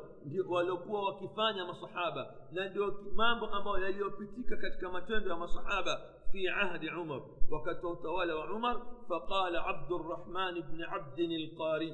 waliokuwa 0.50 1.03
wakifanya 1.06 1.65
masahaba 1.65 2.36
na 2.51 2.70
ndio 2.70 2.94
mambo 3.15 3.46
ambayo 3.46 3.79
yaliyopitika 3.86 4.58
katika 4.58 4.89
matendo 4.91 5.29
ya 5.29 5.36
masahaba 5.38 6.01
fi 6.32 6.48
ahdi 6.48 6.89
umar 6.89 7.22
wakati 7.51 7.86
wa 7.86 7.91
utawala 7.91 8.36
wa 8.36 8.53
umar 8.56 8.82
faqala 9.08 9.65
abdurrahman 9.65 10.62
bni 10.62 10.84
abdin 10.84 11.32
lqari 11.46 11.94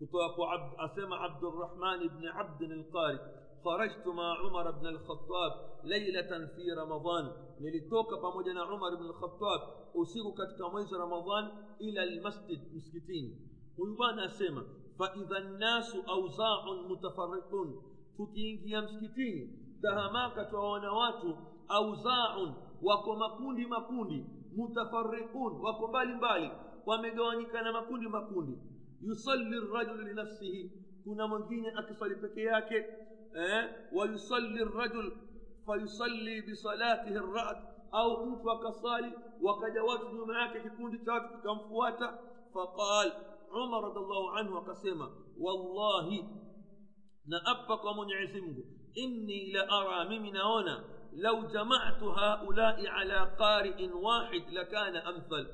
كتاب 0.00 0.34
عبد 0.40 0.72
أسمى 0.78 1.14
عبد 1.14 1.44
الرحمن 1.44 2.08
بن 2.08 2.26
عبد 2.26 2.62
القاري 2.62 3.18
خرجت 3.64 4.06
مع 4.06 4.38
عمر 4.38 4.70
بن 4.70 4.86
الخطاب 4.86 5.52
ليلة 5.84 6.46
في 6.46 6.64
رمضان. 6.82 7.24
من 7.60 7.70
نلتوك 7.72 8.10
بمجن 8.22 8.58
عمر 8.58 8.94
بن 8.94 9.06
الخطاب. 9.06 9.60
أسيق 9.96 10.26
كتكميز 10.38 10.94
رمضان 10.94 11.44
إلى 11.80 12.04
المسجد 12.04 12.74
مسكتين. 12.74 13.26
ويبان 13.78 14.18
أسمى 14.18 14.62
فإذا 14.98 15.38
الناس 15.38 15.96
أوزاع 16.08 16.64
متفرقون. 16.90 17.82
تكينك 18.18 18.62
يمسكتين 18.64 19.64
تهماك 19.82 20.50
توانوات 20.50 21.22
أوزاع 21.70 22.34
وكمكون 22.82 23.68
مكون 23.68 24.10
متفرقون 24.56 25.52
وكو 25.52 25.86
بالي 25.92 26.64
ومجوانيك 26.86 27.56
أنا 27.56 27.80
مكون 27.80 28.08
مكوني, 28.08 28.56
yusalli 29.06 29.60
rajulu 29.74 30.02
linafsihi 30.02 30.70
kuna 31.04 31.28
mwingine 31.28 31.72
akisali 31.76 32.14
peke 32.16 32.42
yake 32.42 32.76
eh, 33.36 33.64
wayusalli 33.92 34.64
rajul 34.64 35.12
fayusalli 35.66 36.42
bisalatihi 36.42 37.14
rad 37.34 37.56
au 37.92 38.26
mtu 38.26 38.50
akasali 38.50 39.12
wakaja 39.42 39.82
watu 39.82 40.14
nyuma 40.16 40.40
yake 40.42 40.60
kikundi 40.60 40.98
cha 41.04 41.12
watu 41.12 41.36
kikamfuata 41.36 42.18
faqal 42.54 43.12
umar 43.64 43.82
radiallahu 43.82 44.30
anhu 44.30 44.58
akasema 44.58 45.10
wallahi 45.40 46.24
naapa 47.26 47.76
kwa 47.76 47.94
mwenyezi 47.94 48.40
mungu 48.40 48.64
inni 48.94 49.52
la 49.52 49.68
ara 49.68 50.04
mimi 50.04 50.30
naona 50.30 50.84
lau 51.12 51.46
jamatu 51.46 52.10
haulai 52.12 52.86
ala 52.86 53.26
qariin 53.26 53.92
wahid 53.92 54.42
lakana 54.52 55.04
amthal 55.04 55.46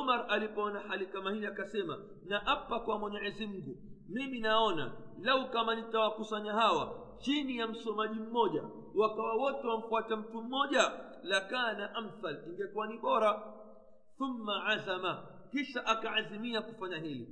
umar 0.00 0.26
alipoona 0.28 0.80
hali 0.80 1.06
kama 1.06 1.32
hii 1.32 1.46
akasema 1.46 1.98
naapa 2.24 2.80
kwa 2.80 2.98
mwenyezi 2.98 3.46
mungu 3.46 3.76
mimi 4.08 4.40
naona 4.40 4.92
lau 5.20 5.50
kama 5.50 5.74
nitawakusanya 5.74 6.52
hawa 6.52 6.98
chini 7.18 7.56
ya 7.56 7.66
msomaji 7.66 8.20
mmoja 8.20 8.62
wakawa 8.94 9.34
wote 9.34 9.66
wamfuata 9.66 10.16
mtu 10.16 10.42
mmoja 10.42 10.92
lakana 11.22 11.94
amthal 11.94 12.42
ingekuwa 12.46 12.86
ni 12.86 12.98
bora 12.98 13.42
thumma 14.18 14.66
azama 14.66 15.26
kisha 15.50 15.86
akaazimia 15.86 16.62
kufanya 16.62 16.96
hili 16.96 17.28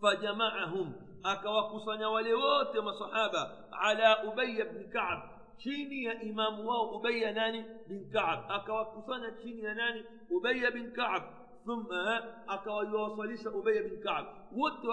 fajamaahum 0.00 0.92
akawakusanya 1.22 2.08
wale 2.08 2.34
wote 2.34 2.80
masahaba 2.80 3.64
ala 3.80 4.24
ubaya 4.24 4.64
bni 4.64 4.84
kaab 4.84 5.20
chini 5.56 6.04
ya 6.04 6.22
imamu 6.22 6.68
wao 6.68 6.90
ubaya 6.90 7.32
nani 7.32 7.64
bin 7.88 8.10
kaab 8.10 8.38
akawakusanya 8.52 9.30
chini 9.32 9.62
ya 9.62 9.74
nani 9.74 10.04
ubaya 10.30 10.70
bin 10.70 10.92
kaab 10.92 11.22
thumma 11.64 12.22
akawawasalisha 12.48 13.50
ubaya 13.50 13.82
bin 13.82 14.00
kaab 14.02 14.26
wote 14.56 14.88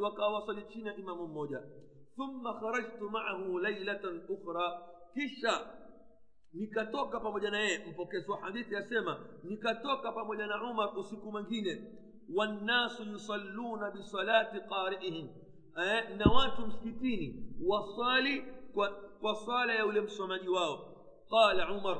wakawasali 0.00 0.62
chini 0.72 0.88
ya 0.88 0.96
imamu 0.96 1.26
mmoja 1.28 1.62
thumma 2.16 2.60
kharajtu 2.60 3.10
maahu 3.10 3.58
lailatan 3.58 4.22
ukhra 4.28 4.82
kisha 5.14 5.66
nikatoka 6.52 7.20
pamoja 7.20 7.50
na 7.50 7.58
yeye 7.58 7.86
mpokezi 7.86 8.30
wa 8.30 8.40
hadithi 8.40 8.74
yasema 8.74 9.20
nikatoka 9.44 10.12
pamoja 10.12 10.46
na 10.46 10.70
umar 10.70 10.98
usiku 10.98 11.32
mwingine 11.32 11.92
wannasu 12.34 13.02
yusalluna 13.04 13.90
bisalati 13.90 14.60
qariihim 14.60 15.28
eh, 15.84 16.16
na 16.16 16.32
watu 16.32 16.66
msikitini 16.66 17.54
wasali 17.66 18.42
kwa, 18.74 18.88
kwa 19.20 19.34
sala 19.36 19.74
ya 19.74 19.86
ule 19.86 20.00
msomaji 20.00 20.48
wao 20.48 20.96
qala 21.30 21.72
umar 21.72 21.98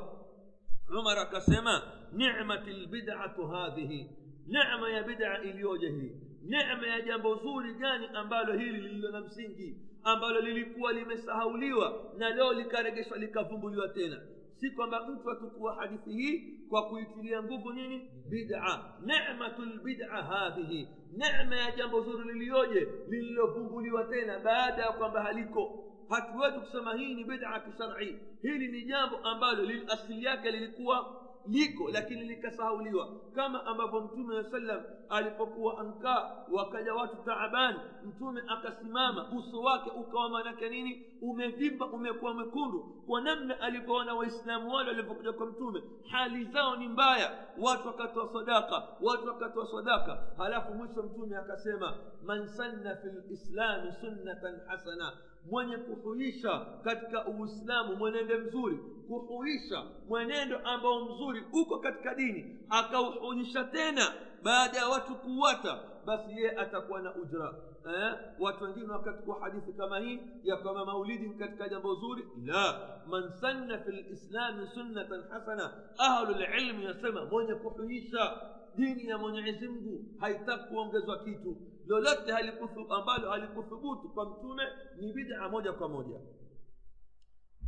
umar 0.99 1.19
akasema 1.19 1.81
nicmat 2.13 2.67
lbidatu 2.67 3.47
hadhihi. 3.47 4.09
Nema 4.47 4.89
ya 4.89 5.03
bida 5.03 5.41
iliyoje 5.43 5.89
hii? 5.89 6.11
Nema 6.43 6.87
ya 6.87 7.01
jambo 7.01 7.35
zuri 7.35 7.73
gani 7.73 8.07
ambalo 8.13 8.53
hili 8.53 8.81
lililo 8.81 9.11
na 9.11 9.21
msingi 9.21 9.77
ambalo 10.03 10.41
lilikuwa 10.41 10.91
limesahauliwa 10.93 12.03
na 12.17 12.29
leo 12.29 12.53
likaregeshwa 12.53 13.17
likavumbuliwa 13.17 13.87
tena? 13.89 14.21
Si 14.59 14.71
kwamba 14.71 15.07
mtu 15.09 15.31
atukua 15.31 15.75
hadithi 15.75 16.11
hii 16.11 16.59
kwa 16.69 16.89
kuitilia 16.89 17.43
nguvu 17.43 17.73
nini? 17.73 18.09
Bida. 18.29 18.83
Nematu 19.05 19.61
lbida 19.61 20.07
hadhihi. 20.07 20.87
Nema 21.17 21.55
ya 21.55 21.71
jambo 21.71 22.01
zuri 22.01 22.33
liliyoje 22.33 22.87
lililovumbuliwa 23.09 24.03
tena 24.03 24.39
baada 24.39 24.81
ya 24.81 24.91
kwamba 24.91 25.23
haliko? 25.23 25.79
Hatuwezi 26.09 26.59
kusema 26.59 26.93
hii 26.95 27.13
ni 27.15 27.23
bida 27.23 27.59
kisharci 27.59 28.15
hili 28.41 28.67
ni 28.71 28.83
jambo 28.85 29.17
ambalo 29.17 29.67
asili 29.87 30.23
yake 30.23 30.51
lilikuwa 30.51 31.22
liko 31.47 31.89
lakini 31.91 32.21
likasahauliwa 32.23 33.07
kama 33.35 33.65
ambavyo 33.65 34.01
mtume 34.01 34.35
wa 34.35 34.43
sallam 34.43 34.83
alipokuwa 35.09 35.79
ankaa 35.79 36.45
wakaja 36.51 36.93
watu 36.93 37.15
taabani 37.25 37.79
mtume 38.05 38.41
akasimama 38.47 39.31
uso 39.37 39.61
wake 39.61 39.89
ukawa 39.89 40.29
manake 40.29 40.69
nini 40.69 41.05
umevimba 41.21 41.85
umekuwa 41.85 42.33
mwekundu 42.33 42.79
kwa 43.07 43.21
namna 43.21 43.59
alivyoona 43.61 44.13
waislamu 44.15 44.73
wale 44.73 44.89
walivyokuja 44.89 45.33
kwa 45.33 45.45
mtume 45.45 45.83
hali 46.11 46.45
zao 46.45 46.75
ni 46.75 46.87
mbaya 46.87 47.47
watu 47.61 47.87
wakatoa 47.87 48.27
sadaka 48.33 48.87
watu 49.01 49.27
wakatoa 49.27 49.67
sadaka 49.67 50.23
halafu 50.37 50.73
mwisho 50.73 51.03
mtume 51.03 51.37
akasema 51.37 51.93
man 52.23 52.47
sanna 52.47 52.95
fi 52.95 53.07
lislami 53.29 53.91
sunnatan 54.01 54.59
hasana 54.67 55.11
mwenye 55.51 55.77
kuhuisha 55.77 56.65
katika 56.83 57.25
uislamu 57.27 57.95
mwenendo 57.95 58.39
mzuri 58.39 58.77
kuhuisha 59.07 59.83
mwenendo 60.07 60.57
ambao 60.63 61.05
mzuri 61.05 61.43
uko 61.53 61.79
katika 61.79 62.15
dini 62.15 62.59
akauhuisha 62.69 63.63
tena 63.63 64.13
baada 64.43 64.77
ya 64.77 64.87
watu 64.87 65.15
kuwata 65.15 65.79
basi 66.05 66.31
yeye 66.31 66.51
atakuwa 66.51 67.01
na 67.01 67.15
ujra 67.15 67.53
eh? 67.87 68.13
watu 68.39 68.63
wengine 68.63 68.87
wakachukua 68.91 69.39
hadithi 69.39 69.73
kama 69.73 69.99
hii 69.99 70.19
ya 70.43 70.57
kwamba 70.57 70.85
maulidi 70.85 71.29
katika 71.29 71.69
jambo 71.69 71.95
zuri 71.95 72.27
la 72.45 72.79
man 73.07 73.31
sanna 73.41 73.77
fi 73.77 73.91
lislami 73.91 74.67
sunnatan 74.67 75.23
hasana 75.29 75.73
ahlulilmi 75.97 76.85
yasema 76.85 77.25
mwenye 77.25 77.55
kuhuisha 77.55 78.41
dini 78.75 79.05
ya 79.05 79.17
mwenyezi 79.17 79.67
mungu 79.67 80.05
haitaki 80.19 80.63
kuongezwa 80.63 81.23
kitu 81.23 81.57
lolote 81.87 82.31
halikuthu, 82.31 82.93
ambalo 82.93 83.29
halikuthubutu 83.29 84.09
kwa 84.09 84.29
mtume 84.29 84.63
ni 84.97 85.13
bid'a 85.13 85.49
moja 85.49 85.73
kwa 85.73 85.89
moja 85.89 86.19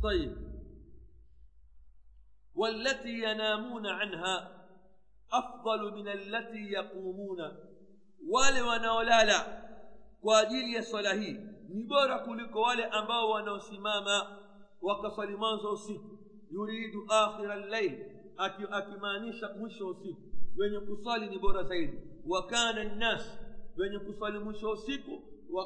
طيب 0.02 0.36
والتي 2.54 3.22
ينامون 3.22 3.86
عنها 3.86 4.66
أفضل 5.32 5.94
من 5.94 6.08
التي 6.08 6.72
يقومون 6.72 7.38
wale 8.30 8.60
wanaolala 8.62 9.62
kwa 10.20 10.38
ajili 10.38 10.74
ya 10.74 10.82
swala 10.82 11.12
hii 11.14 11.36
ni 11.68 11.82
bora 11.84 12.18
kuliko 12.18 12.60
wale 12.60 12.84
ambao 12.84 13.30
wanaosimama 13.30 14.38
wakaswali 14.82 15.36
mwanzo 15.36 15.72
usiku 15.72 16.18
yuridu 16.50 17.06
akhira 17.12 17.56
llail 17.56 18.04
akimaanisha 18.70 19.48
mwisho 19.58 19.88
usiku 19.88 20.20
wenye 20.56 20.80
kuswali 20.80 21.26
ni 21.28 21.38
bora 21.38 21.62
zaidi 21.62 22.00
wa 22.28 22.46
kana 22.46 22.84
nnas 22.84 23.38
wenye 23.76 23.98
kuswali 23.98 24.38
mwisho 24.38 24.70
usiku 24.70 25.22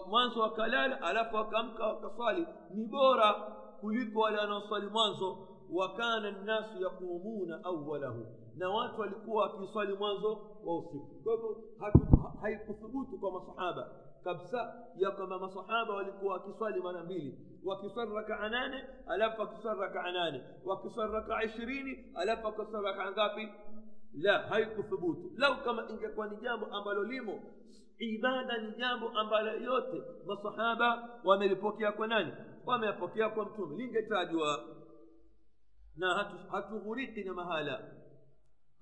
mwanzo 0.09 0.41
wakalala 0.41 1.03
alafu 1.03 1.37
wakamka 1.37 1.87
wakaswali 1.87 2.47
ni 2.75 2.87
bora 2.87 3.33
kuliko 3.81 4.21
wale 4.21 4.39
wanaoswali 4.39 4.87
mwanzo 4.87 5.49
wa 5.71 5.95
kana 5.97 6.31
nnasu 6.31 6.83
yaqumuna 6.83 7.65
awalahu 7.65 8.27
na 8.57 8.71
watu 8.71 9.01
walikuwa 9.01 9.43
wakiswali 9.43 9.93
mwanzo 9.95 10.41
wa 10.65 10.79
usiku 10.79 11.07
kwa 11.23 11.33
hivyo 11.35 12.33
haikuthubutu 12.41 13.19
kwa 13.19 13.33
masahaba 13.33 13.91
kabisa 14.25 14.75
ya 14.97 15.11
kwamba 15.11 15.39
masahaba 15.39 15.95
walikuwa 15.95 16.33
wakiswali 16.35 16.81
mara 16.81 17.03
mbili 17.05 17.39
wakiswali 17.65 18.15
rakaa 18.15 18.49
nane 18.49 18.85
alafu 19.07 19.41
wakiswali 19.41 19.81
rakaa 19.81 20.13
nane 20.13 20.43
wakiswali 20.65 21.13
rakaa 21.13 21.43
ishirini 21.43 22.05
alafu 22.15 22.47
wakiswali 22.47 22.87
rakaa 22.87 23.11
ngapi 23.11 23.49
la 24.15 24.39
haikuthubutu 24.39 25.33
lau 25.37 25.65
kama 25.65 25.91
ingekuwa 25.91 26.29
ni 26.29 26.37
jambo 26.37 26.67
ambalo 26.67 27.05
limo 27.05 27.43
ibada 27.99 28.59
ni 28.59 28.73
jambo 28.73 29.09
ambalo 29.09 29.53
yote 29.53 30.03
masahaba 30.27 31.21
wamelipokea 31.25 31.93
kwa 31.93 32.07
nani 32.07 32.33
wameyapokea 32.67 33.29
kwa 33.29 33.45
mtume 33.47 33.77
lingetajwa 33.77 34.65
na 35.97 36.15
hatughuriki 36.51 37.25
na 37.25 37.35
mahala 37.35 37.85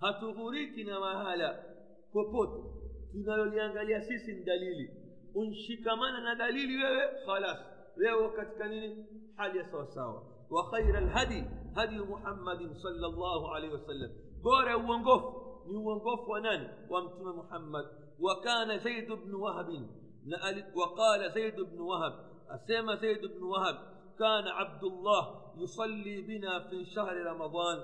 hatughuriki 0.00 0.84
na 0.84 1.00
mahala 1.00 1.64
popote 2.12 2.62
tunaloliangalia 3.12 4.00
sisi 4.02 4.32
ni 4.32 4.44
dalili 4.44 4.90
unshikamana 5.34 6.20
na 6.20 6.34
dalili 6.34 6.82
wewe 6.84 7.08
khalas 7.26 7.58
wewe 7.96 8.30
katika 8.30 8.68
nini 8.68 9.06
hali 9.36 9.58
ya 9.58 9.70
sawasawa 9.70 10.22
wa 10.50 10.70
khaira 10.70 11.00
lhadi 11.00 11.44
hadi 11.74 11.98
muhammadin 11.98 12.74
salllahu 12.74 13.46
alaihi 13.54 13.74
wasallam 13.74 14.10
bora 14.42 14.70
ya 14.70 14.78
uongofu 14.78 15.62
ni 15.68 15.76
uongofu 15.76 16.30
wa 16.30 16.40
nani 16.40 16.68
wa 16.88 17.02
mtume 17.02 17.32
muhammad 17.32 17.86
wa 18.20 18.40
kana 18.40 18.78
zaid 18.78 19.08
bnu 19.16 19.42
wahabin 19.42 19.88
na 20.24 20.38
waqala 20.74 21.28
zaid 21.28 21.54
bnu 21.56 21.88
wahab 21.88 22.12
asema 22.48 22.96
zaid 22.96 23.28
bnu 23.34 23.50
wahab 23.50 23.76
kana 24.18 24.56
abdullah 24.56 25.42
yusalli 25.60 26.22
bina 26.22 26.60
fi 26.70 26.84
shahri 26.86 27.22
ramadan 27.22 27.82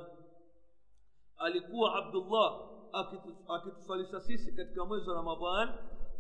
alikuwa 1.37 1.95
abdullah 1.95 2.61
akitusalisha 3.49 4.21
sisi 4.21 4.53
katika 4.53 4.85
mwezi 4.85 5.11
wa 5.11 5.17
ramadan 5.17 5.75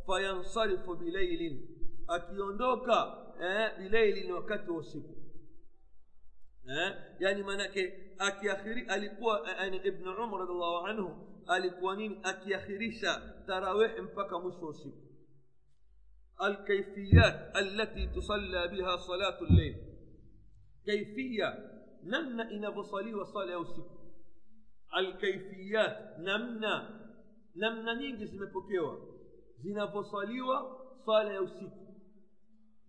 fayansarifu 0.06 0.94
bilailin 0.96 1.68
akiondoka 2.08 3.16
eh, 3.42 3.78
bilailin 3.78 4.32
wakati 4.32 4.70
wa 4.70 4.76
usiku 4.76 5.14
eh, 6.68 6.94
yani 7.18 7.42
maanake 7.42 8.03
akiakhiri 8.18 8.86
alikuwa 8.86 9.50
yani 9.50 9.76
ibnu 9.76 10.12
umar 10.24 10.40
radiallahu 10.40 10.86
anhu 10.86 11.16
alikuwa 11.46 11.96
nini 11.96 12.20
akiakhirisha 12.22 13.34
tarawih 13.46 14.02
mpaka 14.02 14.38
mwisho 14.38 14.66
usiku 14.68 15.04
الكيفيات 16.42 17.56
التي 17.56 18.06
تصلى 18.06 18.68
بها 18.68 18.96
صلاة 18.96 19.38
الليل 19.42 19.76
كيفية 20.86 21.48
نمنا 22.04 22.50
إن 22.50 22.70
بصلي 22.70 23.14
وصلاة 23.14 23.58
usiku 23.58 23.94
alkaifiyat 24.90 26.18
namna 26.18 27.00
namna 27.54 27.94
nyingi 27.94 28.26
zimepokewa 28.26 28.98
zinavyosaliwa 29.58 30.80
sala 31.06 31.32
ya 31.32 31.42
usiku 31.42 31.84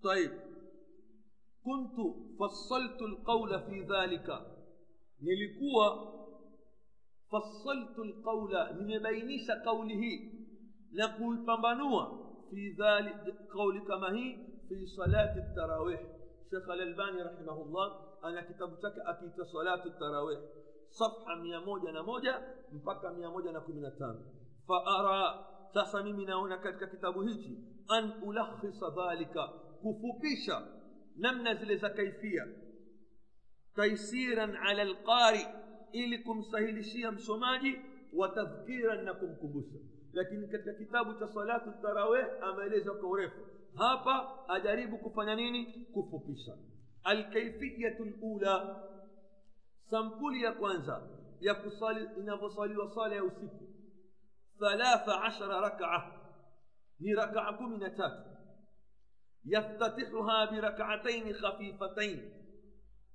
طيب 0.03 0.31
كنت 1.65 1.95
فصلت 2.39 3.01
القول 3.01 3.59
في 3.61 3.81
ذلك 3.81 4.54
nilikuwa 5.25 6.13
fassaltu 7.31 8.03
lqaula 8.03 8.71
nimebainisha 8.71 9.55
kauli 9.55 9.95
hii 9.97 10.31
na 10.91 11.07
kuipambanua 11.07 12.19
fi 12.49 12.73
dhalik 12.73 13.47
kauli 13.53 13.81
kama 13.81 14.11
hii 14.11 14.37
fi 14.69 14.87
salati 14.87 15.39
tarawih 15.55 15.99
shekh 16.49 16.69
alalbani 16.69 17.23
rahimahullah 17.23 17.87
ana 18.21 18.43
kitabu 18.43 18.75
chake 18.81 19.01
akiita 19.05 19.45
salatu 19.45 19.89
tarawih 19.99 20.39
na 21.93 22.03
moja 22.03 22.41
mpaka 22.71 23.11
mia 23.11 23.29
moja 23.29 23.51
na 23.51 23.61
kumi 23.61 23.81
na 23.81 23.91
tano 23.91 24.25
faara 24.67 25.45
sasa 25.73 26.03
mimi 26.03 26.25
naona 26.25 26.57
katika 26.57 26.87
kitabu 26.87 27.21
hichi 27.21 27.57
an 27.87 28.13
ulakhisa 28.23 28.89
dhalika 28.89 29.47
kufupisha 29.81 30.67
namna 31.15 31.55
zile 31.55 31.77
za 31.77 31.89
kaifia 31.89 32.47
تيسيرا 33.75 34.57
على 34.57 34.81
القارئ 34.81 35.45
إليكم 35.95 36.41
سهل 36.41 36.85
شيم 36.85 37.17
سماجي 37.17 37.81
وتذكيرا 38.13 38.95
نكم 39.01 39.35
كبوسا 39.35 39.79
لكن 40.13 40.47
كتاب 40.79 41.27
صلاة 41.27 41.67
التراويح 41.67 42.27
أماليزا 42.43 42.93
كوريف 42.93 43.31
هابا 43.79 44.45
أدريب 44.49 44.95
كفنانيني 44.95 45.85
كفو 45.95 46.17
بيسا 46.17 46.57
الكيفية 47.07 47.97
الأولى 47.99 48.83
سمبولي 49.91 50.51
كوانزا 50.51 51.15
يكصالي 51.41 52.17
إن 52.17 52.35
بصالي 52.35 52.77
وصالي 52.77 53.15
يوسيكو 53.15 53.65
ثلاث 54.59 55.09
عشر 55.09 55.47
ركعة. 55.47 56.21
لركعكم 56.99 57.71
من 57.71 57.79
تاتو 57.79 58.35
يفتتحها 59.45 60.51
بركعتين 60.51 61.33
خفيفتين. 61.33 62.44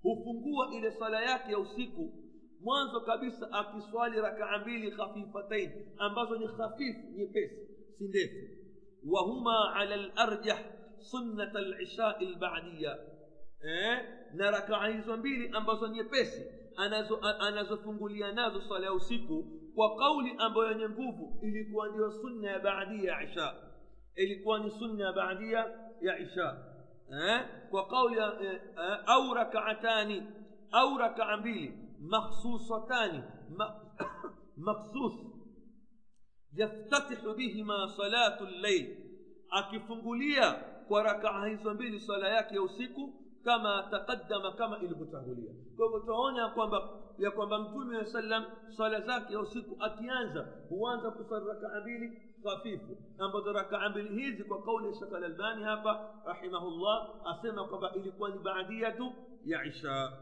Hufungua 0.03 0.69
ile 0.75 0.91
sala 0.91 1.23
yake 1.23 1.53
ya 1.53 1.59
usiku 1.59 2.13
mwanzo 2.61 3.01
kabisa 3.01 3.53
akiswali 3.53 4.21
rakaa 4.21 4.59
mbili 4.59 4.91
khafifatain 4.91 5.71
ambazo 5.99 6.37
ni 6.37 6.49
khafifu 6.49 7.07
nyepesi 7.17 7.57
si 7.99 8.05
ndefu 8.05 8.37
wahuma 9.07 9.75
ala 9.75 9.97
larjah 9.97 10.59
sunnat 10.99 11.55
lishai 11.55 12.27
lbadiya 12.27 12.99
eh? 13.65 13.99
na 14.35 14.51
rakaa 14.51 14.87
hizo 14.89 15.17
mbili 15.17 15.51
ambazo 15.53 15.89
nyepesi 15.89 16.43
anazofungulia 17.41 18.27
anazo 18.27 18.53
nazo 18.53 18.69
swala 18.69 18.87
ya 18.87 18.93
usiku 18.93 19.45
kwa 19.75 19.97
kauli 19.97 20.35
ambayo 20.39 20.71
yenye 20.71 20.89
nguvu 20.89 21.39
ilikuwa 21.43 21.89
ndio 21.89 22.13
sunna 22.13 22.51
ya 22.51 22.59
baadia 22.59 23.13
ya 23.13 23.23
isha 23.23 23.55
ilikuwa 24.17 24.59
ni 24.59 24.71
sunna 24.71 25.05
ya 25.05 25.13
baadia 25.13 25.67
ya 26.01 26.19
isha 26.19 26.65
إيه؟ 27.13 27.69
وقول 27.73 28.19
إيه؟ 28.19 28.75
أو 29.15 29.33
ركعتان 29.33 30.31
أو 30.75 30.97
ركعان 30.97 31.43
بيلي 31.43 31.75
مخصوصتان 32.01 33.23
مخصوص. 34.69 35.31
يفتتح 36.55 37.25
بهما 37.25 37.87
صلاة 37.87 38.41
الليل. 38.43 39.11
أكفنقوليا 39.53 40.71
وركع 40.91 41.45
هيزون 41.45 41.77
بيلي 41.77 41.99
صلاة 41.99 42.53
يوسيكو 42.53 43.13
كما 43.45 43.89
تقدم 43.93 44.51
كما 44.59 44.77
إلبتغوليا 44.77 45.55
وقتعونا 45.79 46.47
قوامب 46.55 47.01
يقوم 47.19 47.49
بمتومي 47.49 48.05
صلى 48.05 48.21
الله 48.21 48.37
عليه 48.37 48.47
وسلم 48.47 48.71
صلاة 48.71 49.31
يوسيكو 49.31 49.77
أكيانزا. 49.81 50.67
وانزا 50.71 51.11
كفر 51.11 51.43
ركعان 51.43 51.85
بيلي 51.85 52.30
hafifu 52.49 52.97
ambazo 53.19 53.53
rakaa 53.53 53.89
mbili 53.89 54.23
hizi 54.23 54.45
kwa 54.45 54.63
kauli 54.63 54.87
ya 54.87 54.95
shekh 54.95 55.13
alalbani 55.15 55.63
hapa 55.65 56.23
rahimahullah 56.27 57.09
asema 57.27 57.69
kwamba 57.69 57.95
ilikuwa 57.95 58.31
ni 58.31 58.39
baadiyatu 58.39 59.13
ya 59.45 59.65
isha 59.65 60.13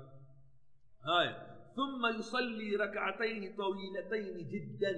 haya 1.04 1.48
ثم 1.78 2.18
يصلي 2.18 2.76
ركعتين 2.76 3.56
طويلتين 3.56 4.48
جدا 4.50 4.94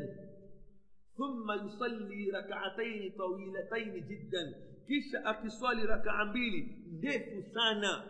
ثم 1.17 1.67
يصلي 1.67 2.31
ركعتين 2.31 3.13
طويلتين 3.19 4.07
جدا 4.09 4.55
kisha 4.87 5.25
akiswali 5.25 5.87
rakaa 5.87 6.25
mbili 6.25 6.85
ndefu 6.93 7.43
sana 7.55 8.05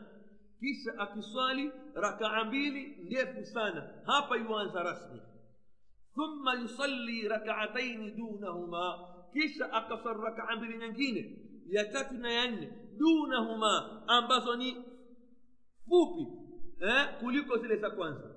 kisha 0.61 0.99
akiswali 0.99 1.73
rakaa 1.95 2.45
mbili 2.45 2.97
ndefu 3.05 3.45
sana 3.45 4.03
hapa 4.07 4.37
yuanza 4.37 4.83
rasmi 4.83 5.21
thumma 6.21 6.55
yusalli 6.55 7.29
rakaataini 7.29 8.11
dunahuma 8.11 8.99
kisha 9.33 9.73
akaswali 9.73 10.21
rakaa 10.23 10.57
mbili 10.57 10.79
nyingine 10.79 11.39
ya 11.69 11.85
tatu 11.85 12.15
na 12.15 12.33
ya 12.33 12.51
nne 12.51 12.73
dunahuma 12.99 14.03
ambazo 14.07 14.57
ni 14.57 14.77
fupi 15.89 16.27
eh, 16.81 17.09
kuliko 17.21 17.59
zile 17.59 17.77
za 17.77 17.91
kwanza. 17.91 18.31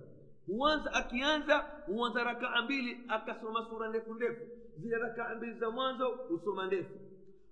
Huanza 0.47 0.93
akianza 0.93 1.57
huanza 1.85 2.23
rakaa 2.23 2.61
mbili 2.61 2.97
akasoma 3.07 3.65
sura 3.69 3.89
ndefu 3.89 4.13
ndefu. 4.13 4.41
Zile 4.77 4.97
rakaa 4.97 5.35
mbili 5.35 5.53
za 5.53 5.69
mwanzo 5.69 6.07
husoma 6.09 6.65
ndefu. 6.65 6.93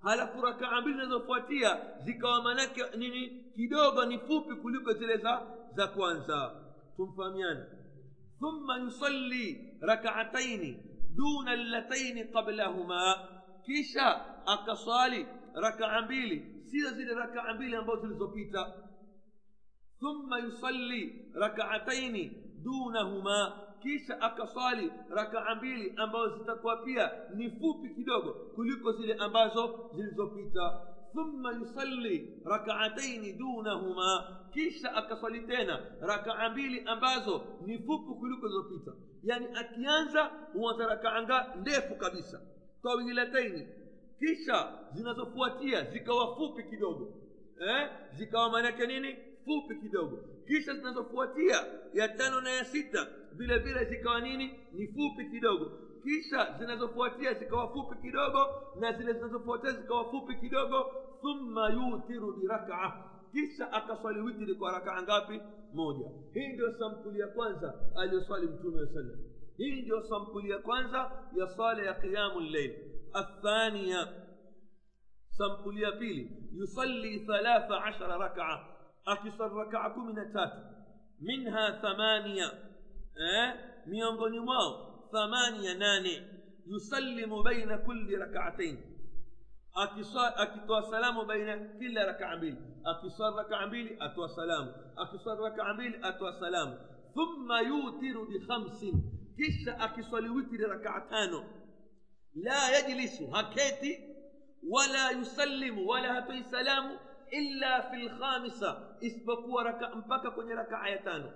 Halafu 0.02 0.42
rakaa 0.42 0.82
mbili 0.82 0.96
zinazofuatia 0.96 1.80
zikawa 2.06 2.44
manake 2.44 2.82
nini? 2.98 3.30
Kidogo 3.56 4.06
ni 4.06 4.20
fupi 4.20 4.56
kuliko 4.56 4.94
zile 4.94 5.18
za 5.18 5.42
za 5.76 5.88
kwanza. 5.88 6.56
Tumfahamiana 6.98 7.66
thumma 8.40 8.78
yusalli 8.78 9.71
ركعتين 9.84 10.62
دون 11.18 11.50
اللتين 11.50 12.28
قبلهما. 12.36 13.04
كيشا 13.66 14.10
أكصالي 14.48 15.26
ركع 15.58 16.00
بيلي. 16.00 16.64
سيزيد 16.72 17.10
ركع 17.10 17.52
بيلي 17.52 17.80
أنبوت 17.80 18.04
الزبيتا 18.04 18.64
ثم 20.02 20.48
يصلي 20.48 21.32
ركعتين 21.38 22.16
دونهما. 22.64 23.40
كيشا 23.84 24.26
أكصالي 24.26 24.92
ركع 25.12 25.54
بيلي 25.54 25.88
أنبوت 26.04 26.34
التقوابية 26.42 27.28
نفو 27.34 27.82
بكدوغ 27.82 28.26
كلكو 28.56 28.92
سيد 28.92 29.22
أنبازو 29.22 29.66
زلزبيتا 29.98 30.68
ثم 31.14 31.62
يصلي 31.62 32.42
ركعتين 32.48 33.38
دونهما. 33.38 34.12
كيشا 34.54 34.98
أكصالي 34.98 35.40
تينا. 35.40 35.98
ركع 36.04 36.48
بيلي 36.48 36.80
أنبازو 36.92 37.42
نفو 37.62 37.98
بكلكو 37.98 38.48
زبيتا 38.48 39.11
yani 39.24 39.48
akianza 39.56 40.24
huanza 40.54 40.88
rakaa 40.88 41.56
ndefu 41.56 41.96
kabisa. 41.96 42.42
Tawilataini 42.84 43.68
kisha 44.20 44.80
zinazofuatia 44.94 45.84
zikawa 45.92 46.36
fupi 46.36 46.64
kidogo. 46.64 47.14
Eh? 47.68 47.90
zikawa 48.14 48.50
maanake 48.50 48.88
nini? 48.88 49.18
Fupi 49.46 49.76
kidogo. 49.82 50.18
Kisha 50.48 50.74
zinazofuatia 50.74 51.66
ya 51.94 52.08
tano 52.10 52.42
na 52.42 52.50
ya 52.50 52.66
sita 52.66 53.08
vile 53.34 53.58
vile 53.60 53.86
zikawa 53.86 54.22
nini? 54.22 54.60
Ni 54.74 54.88
fupi 54.88 55.30
kidogo. 55.32 55.72
Kisha 56.04 56.56
zinazofuatia 56.60 57.34
zikawa 57.34 57.74
fupi 57.74 57.96
kidogo 58.02 58.48
na 58.80 58.92
zile 58.94 59.14
zinazofuatia 59.14 59.72
zikawa 59.72 60.12
fupi 60.12 60.36
kidogo 60.36 60.86
thumma 61.22 61.70
yutiru 61.70 62.34
birakaa 62.34 63.11
kisha 63.32 63.72
akaswali 63.72 64.22
witiri 64.22 64.56
kwa 64.56 64.72
rakaa 64.72 65.02
ngapi 65.02 65.42
moja 65.74 66.10
hii 66.34 66.48
ndio 66.48 66.72
sampuli 66.80 67.20
ya 67.20 67.28
kwanza 67.28 67.74
aliyoswali 67.96 68.48
mtume 68.48 68.82
wa 68.82 68.88
sallam 68.88 69.20
hii 69.58 69.82
ndio 69.82 70.02
sampuli 70.04 70.50
ya 70.50 70.58
kwanza 70.60 71.12
ya 71.36 71.48
sala 71.48 71.84
ya 71.84 71.94
qiyamu 71.94 72.40
llail 72.40 72.76
athania 73.14 74.08
sampuli 75.30 75.82
ya 75.82 75.92
pili 75.92 76.50
yusalli 76.54 77.20
thalatha 77.20 77.84
ashara 77.84 78.18
rakaa 78.18 78.66
akiswali 79.06 79.56
rakaa 79.56 79.90
kumi 79.90 80.14
na 80.14 80.26
tatu 80.26 80.58
minha 81.20 81.72
thamania 81.82 82.52
eh? 83.16 83.54
miongoni 83.88 84.40
mwao 84.40 85.00
thamania 85.12 85.74
nane 85.74 86.24
yusallimu 86.66 87.44
baina 87.44 87.78
kulli 87.78 88.16
rakaatain 88.16 88.78
akitoa 89.76 90.84
salamu 90.90 91.26
baina 91.26 91.58
kila 91.80 92.06
rakaa 92.06 92.36
mbili 92.38 92.58
akiswali 92.84 93.38
rakaa 93.38 93.68
mbili 93.68 93.98
atoa 94.00 94.30
salamu 94.30 94.74
akiswali 94.96 95.42
rakaa 95.44 95.74
mbili 95.74 96.00
atoa 96.02 96.40
salamu 96.40 96.78
thumma 97.14 97.62
yutiru 97.62 98.26
bikhamsin 98.26 99.04
kisha 99.38 99.80
akiswali 99.80 100.30
witri 100.30 100.58
rakaa 100.58 101.02
tano 101.02 101.46
la 102.36 102.70
yajlisu 102.70 103.28
haketi 103.28 104.00
wala 104.70 105.12
yusallimu 105.12 105.88
wala 105.88 106.14
hatoi 106.14 106.44
salamu 106.44 107.00
illa 107.32 107.82
fi 107.84 107.98
lkhamisa 107.98 108.96
isipokuwa 109.02 109.64
raka 109.64 109.96
mpaka 109.96 110.32
kwenye 110.32 110.54
rakaa 110.54 110.88
ya 110.90 110.98
tano 110.98 111.32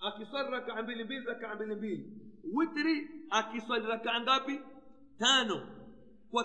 akiswali 0.00 0.50
rakaa 0.50 0.82
mbili 0.82 1.04
mbili 1.04 1.26
rakaa 1.26 1.54
mbili 1.54 1.74
mbili 1.74 2.12
witri 2.54 3.10
akiswali 3.30 3.86
rakaa 3.86 4.20
ngapi 4.20 4.60
tano 5.18 5.66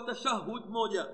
tashahud 0.00 0.62
moja 0.68 1.06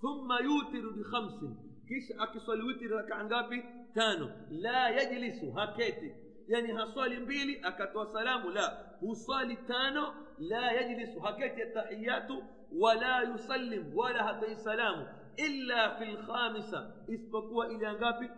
thumma 0.00 0.40
yutiru 0.40 0.92
bikhamsin 0.92 1.56
kisha 1.88 2.18
akiswali 2.18 2.62
witri 2.62 2.88
rakaa 2.88 3.24
ngapi 3.24 3.64
tano 3.94 4.30
la 4.50 4.90
yajlisu 4.90 5.52
haketi 5.52 6.14
yani 6.48 6.72
haswali 6.72 7.16
mbili 7.18 7.60
akatoa 7.62 8.12
salamu 8.12 8.50
la 8.50 8.94
huswali 9.00 9.56
tano 9.56 10.14
la 10.38 10.72
yajlisu 10.72 11.20
haketi 11.20 11.62
atahiyatu 11.62 12.44
wala 12.80 13.22
yusallim 13.22 13.96
wala 13.98 14.24
hatoi 14.24 14.56
salamu 14.56 15.06
illa 15.36 15.96
fi 15.98 16.04
lkhamisa 16.04 16.92
isipokuwa 17.08 17.68
ile 17.72 17.92
ngapi 17.92 18.30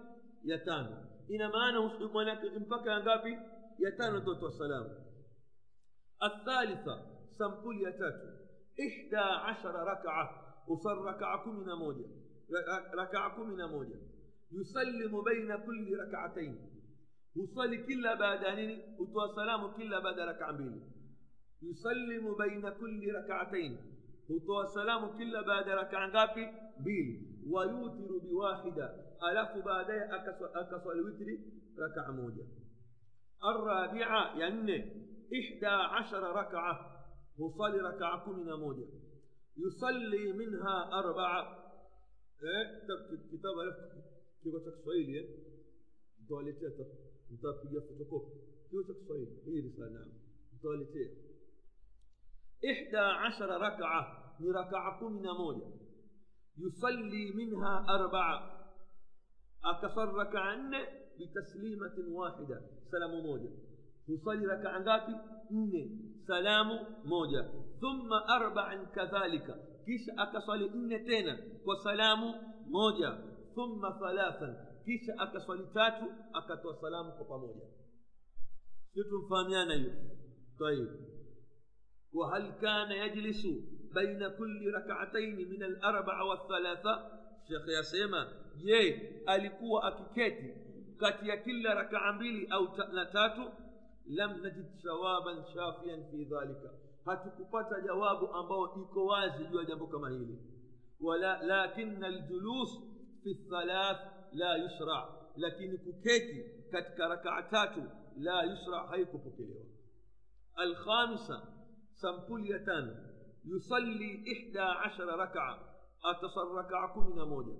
ya 0.45 0.59
tano 0.59 1.07
ina 1.29 1.49
maana 1.49 1.81
mpaka 2.61 2.91
ya 2.91 3.01
ngapi 3.01 3.39
ya 3.79 3.93
tano 3.93 4.21
ndotoa 4.21 4.53
salamu 4.53 4.91
إحدى 8.87 9.17
عشر 9.17 9.75
ركعة 9.75 10.31
وصل 10.69 10.99
ركعة 10.99 11.45
كمنا 11.45 11.75
موجة 11.75 12.07
ركعة 12.95 13.37
كمنا 13.37 13.67
موجة. 13.67 14.01
يسلم 14.53 15.23
بين 15.23 15.57
كل 15.57 15.99
ركعتين. 16.01 16.71
وصلي 17.37 17.77
كلا 17.87 18.15
بعد 18.15 18.45
نيني 18.57 18.97
وتوا 18.99 19.27
سلام 19.37 19.73
كلا 19.77 19.99
بعد 19.99 20.19
ركعة 20.19 20.53
بيلي 20.53 20.83
يسلم 21.63 22.35
بين 22.39 22.71
كل 22.71 23.15
ركعتين 23.15 23.77
وتوا 24.31 24.65
سلام 24.65 25.19
كلا 25.19 25.43
بعد 25.47 25.69
ركعة 25.69 26.09
غابي 26.09 26.47
بيلي 26.85 27.31
ويوتر 27.47 28.19
بواحدة. 28.23 29.11
ألف 29.31 29.65
بعد 29.65 29.91
أكسر 29.91 30.93
الوتر 30.93 31.27
ركعة 31.79 32.11
موجة. 32.13 32.47
الرابعة 33.45 34.39
يعني 34.39 34.79
إحدى 35.39 35.67
عشر 37.39 37.39
ركعة 37.39 37.39
وصلي 37.39 37.81
ركعة 37.81 38.25
كمنا 38.25 38.57
موجة 38.57 38.89
يصلي 39.57 40.33
منها 40.33 40.91
أربعة 40.93 41.41
إيه 42.43 42.87
كتاب 43.33 43.59
ألف 43.59 43.77
كيف 44.43 44.55
تكسويلي 44.67 45.51
mtawaletea 46.25 46.71
mtapiga 47.31 47.81
fotokopi 47.81 48.31
hiyo 48.71 48.83
cha 48.83 48.95
kiswahili 48.95 49.41
hii 49.45 49.61
risala 49.61 49.91
naam 49.91 50.09
mtawaletea 50.55 51.11
ihda 52.61 53.21
ashara 53.21 53.59
rakaa 53.59 54.35
ni 54.41 54.53
rakaa 54.53 54.99
kumi 54.99 55.21
na 55.21 55.35
moja 55.35 55.67
yusalli 56.57 57.33
minha 57.33 57.89
arbaa 57.89 58.67
akasali 59.63 60.13
rakaa 60.17 60.57
nne 60.57 60.87
bitaslimatin 61.19 62.13
wahida 62.13 62.63
salamu 62.91 63.23
moja 63.23 63.51
husali 64.11 64.47
rakaa 64.47 64.81
ngapi 64.81 65.13
nne 65.51 65.91
salamu 66.27 66.79
moja 67.05 67.43
thumma 67.81 68.29
arbaan 68.29 68.87
kadhalika 68.87 69.55
kisha 69.85 70.13
akaswali 70.17 70.69
nne 70.71 70.99
tena 70.99 71.39
kwa 71.65 71.77
salamu 71.83 72.35
moja 72.71 73.11
thumma 73.55 73.93
thalathan 74.01 74.57
kisha 74.85 75.13
akaswali 75.19 75.67
tatu 75.75 76.05
akatoa 76.33 76.77
salamu 76.81 77.13
kwa 77.13 77.25
pamoja 77.25 77.67
sio 78.93 79.05
tumfahamiana 79.05 79.75
hiyo 79.75 79.93
طيب 80.61 80.89
وهل 82.13 82.51
كان 82.61 82.91
يجلس 82.93 83.43
بين 83.95 84.29
كل 84.39 84.73
ركعتين 84.75 85.37
من 85.51 85.63
الأربع 85.63 86.23
والثلاثة 86.23 86.95
شيخ 87.49 87.65
يسمى 87.79 88.27
je 88.57 89.13
alikuwa 89.27 89.85
akiketi 89.85 90.55
kati 90.99 91.29
ya 91.29 91.37
kila 91.37 91.75
rakaa 91.75 92.13
mbili 92.13 92.47
لم 94.07 94.31
نجد 94.31 94.71
ثوابا 94.85 95.43
شافيا 95.55 95.97
في 96.11 96.25
ذلك. 96.25 96.71
هتكبت 97.09 97.69
جواب 97.87 98.25
أمبو 98.35 98.67
إيكو 98.67 99.01
وازي 99.01 99.45
ولكن 101.01 102.05
الجلوس 102.05 102.79
في 103.23 103.31
الثلاث 103.31 103.97
لا 104.33 104.57
يسرع 104.57 105.09
لكن 105.37 105.77
كوكيتي 105.77 106.43
كتك 106.73 107.01
ركعتاتو 107.01 107.83
لا 108.17 108.43
يسرع 108.43 108.95
هيكو 108.95 109.19
بكيليو 109.19 109.65
الخامسة 110.61 111.43
سمبولية 111.95 112.67
يصلي 113.45 114.25
إحدى 114.33 114.61
عشر 114.61 115.07
ركعة. 115.07 115.59
أتصر 116.05 116.55
ركعكم 116.55 117.07
من 117.17 117.57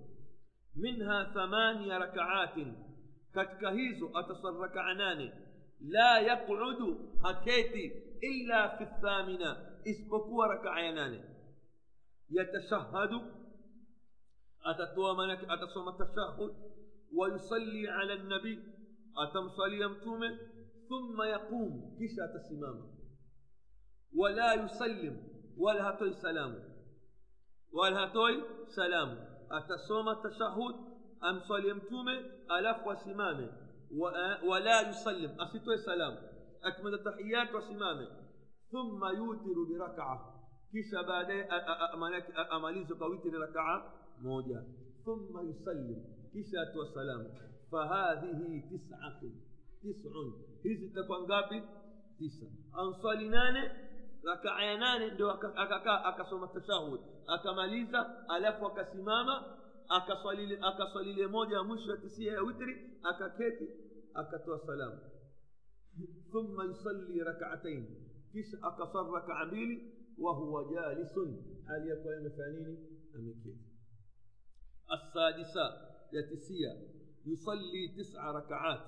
منها 0.77 1.25
ثمانية 1.35 1.99
ركعات. 1.99 2.55
كتكهيزو 3.35 4.09
أتصر 4.15 4.61
ركعناني 4.61 5.33
yaqudu 5.89 7.19
haketi 7.23 7.93
illa 8.21 8.69
fi 8.79 8.87
thamina 9.01 9.81
isipokuwa 9.85 10.49
rakaa 10.49 10.81
ya 10.81 10.93
nane 10.93 11.25
yatashahadu 12.31 13.21
atatoa 14.65 15.15
manake 15.15 15.47
atasoma 15.49 15.93
tashahud 15.93 16.71
ويصلي 17.13 17.89
على 17.89 18.13
النبي. 18.15 18.59
أتمصلي 19.17 19.81
يمتومه. 19.81 20.39
ثم 20.89 21.23
يقوم 21.23 21.97
كيش 21.99 22.17
تسمامه 22.35 22.87
ولا 24.17 24.55
يسلم. 24.55 25.17
ولا 25.59 25.91
هتوي 25.91 26.13
سلام. 26.13 26.55
ولا 27.73 28.05
هتوي 28.05 28.43
سلام. 28.77 29.27
أتصوم 29.51 30.09
التشهد. 30.09 30.75
أم 31.25 31.41
صلي 31.41 31.69
يمتومه. 31.69 32.19
ألف 32.59 32.87
وسمامه. 32.87 33.70
ولا 34.45 34.89
يسلم. 34.89 35.41
أسيتو 35.41 35.73
السلام 35.73 36.19
أكمل 36.65 36.95
التحيات 36.95 37.55
وسمامه 37.55 38.09
ثم 38.73 39.05
يوتر 39.17 39.57
بركعة. 39.71 40.19
كيش 40.73 40.95
بعد 41.09 41.31
أمالك 41.95 42.27
أماليز 42.53 42.93
قويتر 42.93 43.33
ركعة 43.39 43.95
موجة. 44.23 44.65
ثم 45.05 45.49
يسلم. 45.49 46.05
كيش 46.33 46.47
السلام. 46.89 47.35
فهذه 47.73 48.63
تسعة. 48.71 49.21
تسعة 49.83 50.33
هذه 50.65 50.93
تكون 50.97 51.33
قابل 51.33 51.63
تسعة 52.21 52.83
أنصالي 52.83 53.29
ناني؟ 53.29 53.65
ركعة 54.27 54.77
ناني. 54.77 55.11
دو 55.11 55.31
أكا 55.31 55.49
أكا 55.57 56.09
أكا 56.09 56.25
سوما 56.31 56.45
التشاهد 56.45 57.01
أكا 57.29 57.53
ماليزا 57.53 58.27
ألف 58.37 58.63
وكسمامة؟ 58.63 59.60
Akaswalile 59.91 61.27
moja 61.27 61.57
ya 61.57 61.63
mwisho 61.63 61.91
ya 61.91 61.97
tisia 61.97 62.33
ya 62.33 62.43
witri 62.43 62.91
akaketi 63.03 63.69
akatoa 64.15 64.59
salamu 64.67 64.99
thumma 66.33 66.65
yusalli 66.65 67.21
rakaatain 67.25 67.87
kisha 68.33 68.59
akaswali 68.63 69.11
rakaa 69.15 69.45
mbili 69.47 69.95
wahuwa 70.19 70.65
jalisun 70.65 71.45
hali 71.67 71.89
ya 71.91 71.97
kuwa 71.97 72.17
amefanya 72.17 72.59
nini 72.59 72.79
ameketi 73.15 73.71
السادسة 74.91 75.67
يتسيا 76.13 76.73
يصلي 77.27 77.89
تسع 77.99 78.31
ركعات 78.31 78.81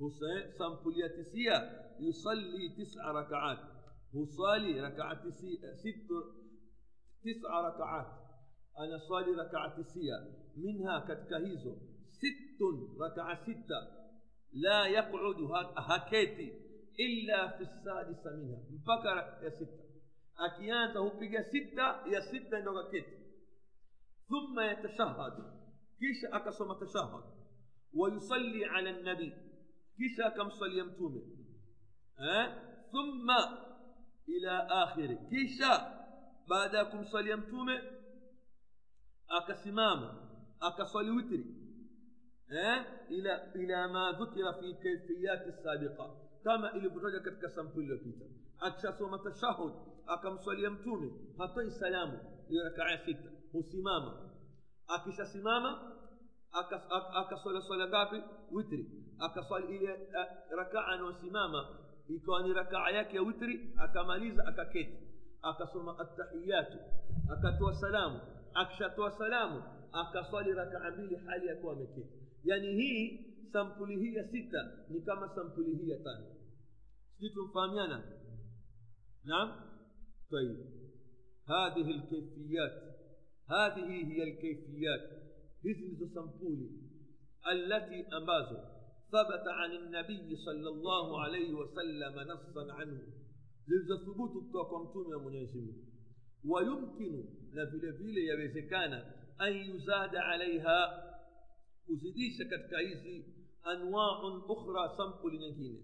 حسين 0.00 0.52
سامبل 0.58 0.94
يتسيا 1.04 1.58
يصلي 2.00 2.68
تسع 2.78 3.10
ركعات 3.12 3.58
هصالي 4.14 4.80
ركعة 4.80 5.30
ست 5.30 6.08
تسع 7.24 7.60
ركعات 7.68 8.21
أنا 8.78 8.98
صالي 8.98 9.32
ركعة 9.42 9.82
سيا 9.82 10.18
منها 10.56 10.98
كتكهيزو. 10.98 11.76
ست 12.10 12.62
ركعة 13.00 13.42
ستة. 13.42 13.80
لا 14.52 14.86
يقعد 14.86 15.36
هكيتي 15.76 16.52
إلا 17.00 17.48
في 17.56 17.62
السادسة 17.62 18.30
منها. 18.36 18.60
مبكر 18.70 19.44
يا 19.44 19.50
ستة. 19.50 19.82
أكيانتا 20.38 20.98
هو 20.98 21.18
بيجا 21.18 21.42
ستة 21.42 22.06
يا 22.06 22.20
ستة 22.20 22.60
نوغا 22.60 22.90
كيتي 22.90 23.22
ثم 24.28 24.60
يتشهد. 24.60 25.36
كيش 26.00 26.24
أكسم 26.32 26.72
تشهد؟ 26.72 27.24
ويصلي 27.94 28.64
على 28.64 28.90
النبي. 28.90 29.32
كيش 29.96 30.20
أكم 30.20 30.50
صلي 30.50 30.78
يمتومي 30.78 31.22
أه؟ 32.18 32.46
ثم 32.92 33.30
إلى 34.28 34.68
آخره. 34.70 35.28
كيش 35.30 35.62
بعدكم 36.50 37.04
صلي 37.04 37.32
أكسمام 39.32 40.00
أكصلي 40.62 41.10
وتري 41.10 41.44
أه؟ 42.52 42.84
إلى 43.10 43.52
إلى 43.54 43.88
ما 43.92 44.10
ذكر 44.20 44.52
في 44.60 44.72
كيفيات 44.82 45.46
السابقة 45.46 46.22
kama 46.44 46.72
ilivyotaja 46.72 47.20
katika 47.20 47.48
sampuli 47.48 47.84
iliyopita 47.86 48.24
akishasoma 48.58 49.18
tashahud 49.18 49.72
akamswalia 50.06 50.70
mtume 50.70 51.12
hatoi 51.38 51.70
salamu 51.70 52.18
hiyo 52.48 52.64
rakaa 52.64 52.90
ya 52.90 52.98
sita 53.04 53.30
husimama 53.52 54.30
akishasimama 54.86 55.92
akaswala 57.14 57.60
swala 57.62 57.88
ngapi 57.88 58.22
witri 58.50 58.90
akaswali 59.18 59.76
ile 59.76 60.08
rakaa 60.56 60.86
anayosimama 60.86 61.78
ikawa 62.08 62.42
ni 62.42 62.52
rakaa 62.52 62.90
yake 62.90 63.16
ya 63.16 63.22
witri 63.22 63.74
akamaliza 63.78 64.46
akaketi 64.46 64.98
akasoma 65.42 65.98
attahiyatu 65.98 66.78
akatoa 67.32 67.74
salamu 67.74 68.20
akishatoa 68.54 69.18
salamu 69.18 69.62
akaswali 69.92 70.52
rakaa 70.52 70.90
mbili 70.90 71.16
hali 71.16 71.46
ya 71.46 71.56
kuwa 71.56 71.72
ameketi 71.72 72.08
yani 72.44 72.66
hii 72.74 73.20
sampuli 73.52 73.96
hii 74.00 74.14
ya 74.14 74.28
sita 74.28 74.72
ni 74.88 75.00
kama 75.00 75.34
sampuli 75.34 75.76
hii 75.76 75.88
ya 75.88 75.98
tano 75.98 76.26
sijui 77.16 77.30
tumfahamiana 77.30 78.02
naam 79.24 79.72
طيب 80.32 80.56
هذه 81.48 81.90
الكيفيات 81.90 82.82
هذه 83.50 83.86
هي 83.90 84.22
الكيفيات 84.22 85.04
hizi 85.62 86.08
sampuli 86.14 86.70
التي 87.52 88.06
ambazo 88.10 88.56
ثبت 89.12 89.44
عن 89.48 89.72
النبي 89.72 90.36
صلى 90.36 90.68
الله 90.68 91.20
عليه 91.20 91.54
وسلم 91.54 92.14
نصا 92.20 92.72
عنه 92.72 93.00
kutoka 94.16 94.64
kwa 94.64 94.84
mtume 94.84 95.14
wa 95.14 95.22
mwenyezi 95.22 95.58
mungu 95.60 95.84
na 97.52 97.64
vile 97.66 97.90
vile 97.90 98.24
yawezekana 98.24 99.04
an 99.38 99.56
yuzada 99.56 100.24
alaiha 100.24 101.02
kuzidisha 101.86 102.44
katika 102.44 102.78
hizi 102.78 103.24
anwaun 103.62 104.42
ukhra 104.48 104.96
sampuli 104.96 105.38
nyingine 105.38 105.78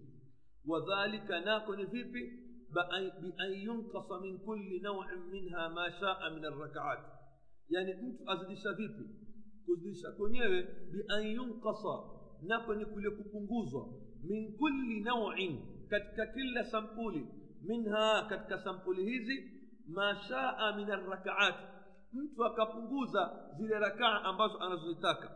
wadhalika 0.65 1.39
nako 1.41 1.75
ni 1.75 1.85
vipi 1.85 2.33
bian 3.21 3.53
yunkasa 3.63 4.19
min 4.21 4.39
kulli 4.39 4.79
nauin 4.79 5.19
minha 5.31 5.69
ma 5.69 5.91
shaa 5.91 6.29
min 6.29 6.45
arrakaat 6.45 6.99
yani 7.69 7.93
mtu 7.93 8.29
azidisha 8.31 8.73
vipi 8.73 9.03
kuzidisha 9.65 10.11
kwenyewe 10.11 10.67
bian 10.91 11.27
yunkasa 11.27 11.99
nako 12.41 12.75
ni 12.75 12.85
kule 12.85 13.09
kupunguzwa 13.09 13.87
min 14.23 14.57
kulli 14.57 14.99
nauin 14.99 15.59
katika 15.89 16.25
kila 16.25 16.63
sampuli 16.63 17.27
minha 17.61 18.25
katika 18.29 18.57
sampuli 18.63 19.03
hizi 19.05 19.58
ma 19.95 20.15
shaa 20.27 20.73
min 20.75 20.91
arrakaat 20.91 21.55
mtu 22.13 22.45
akapunguza 22.45 23.29
zile 23.57 23.79
rakaa 23.79 24.21
ambazo 24.23 24.57
anazozitaka 24.59 25.29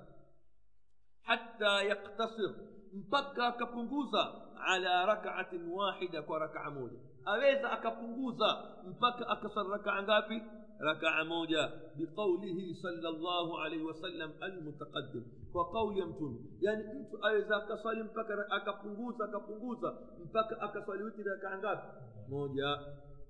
حتى 1.23 1.73
يقتصر 1.87 2.51
mpaka 2.93 3.47
akapunguza 3.47 4.23
ala 4.67 5.05
rakaatin 5.05 5.67
wahida 5.69 6.21
kwa 6.21 6.39
rakaa 6.39 6.69
moja 6.69 6.97
aweza 7.25 7.71
akapunguza 7.71 8.63
mpaka 8.87 9.27
akasali 9.27 9.69
rakaa 9.69 10.03
ngapi 10.03 10.41
rakaa 10.79 11.23
moja 11.23 11.71
biqaulihi 11.95 12.75
salllahu 12.75 13.57
alaihi 13.57 13.83
wasallam 13.85 14.31
almutaqadim 14.41 15.23
kwa 15.51 15.71
kauli 15.71 15.99
ya 15.99 16.05
mtume 16.05 16.39
yani 16.61 16.83
mtu 16.83 17.25
aweza 17.25 17.55
akaswali 17.57 18.03
mpaka 18.03 18.45
akapunguza 18.51 19.25
akapunguza 19.25 19.93
mpaka 20.25 20.61
akaswali 20.61 21.03
witi 21.03 21.23
rakaa 21.23 21.57
ngapi 21.57 21.87
moja 22.29 22.77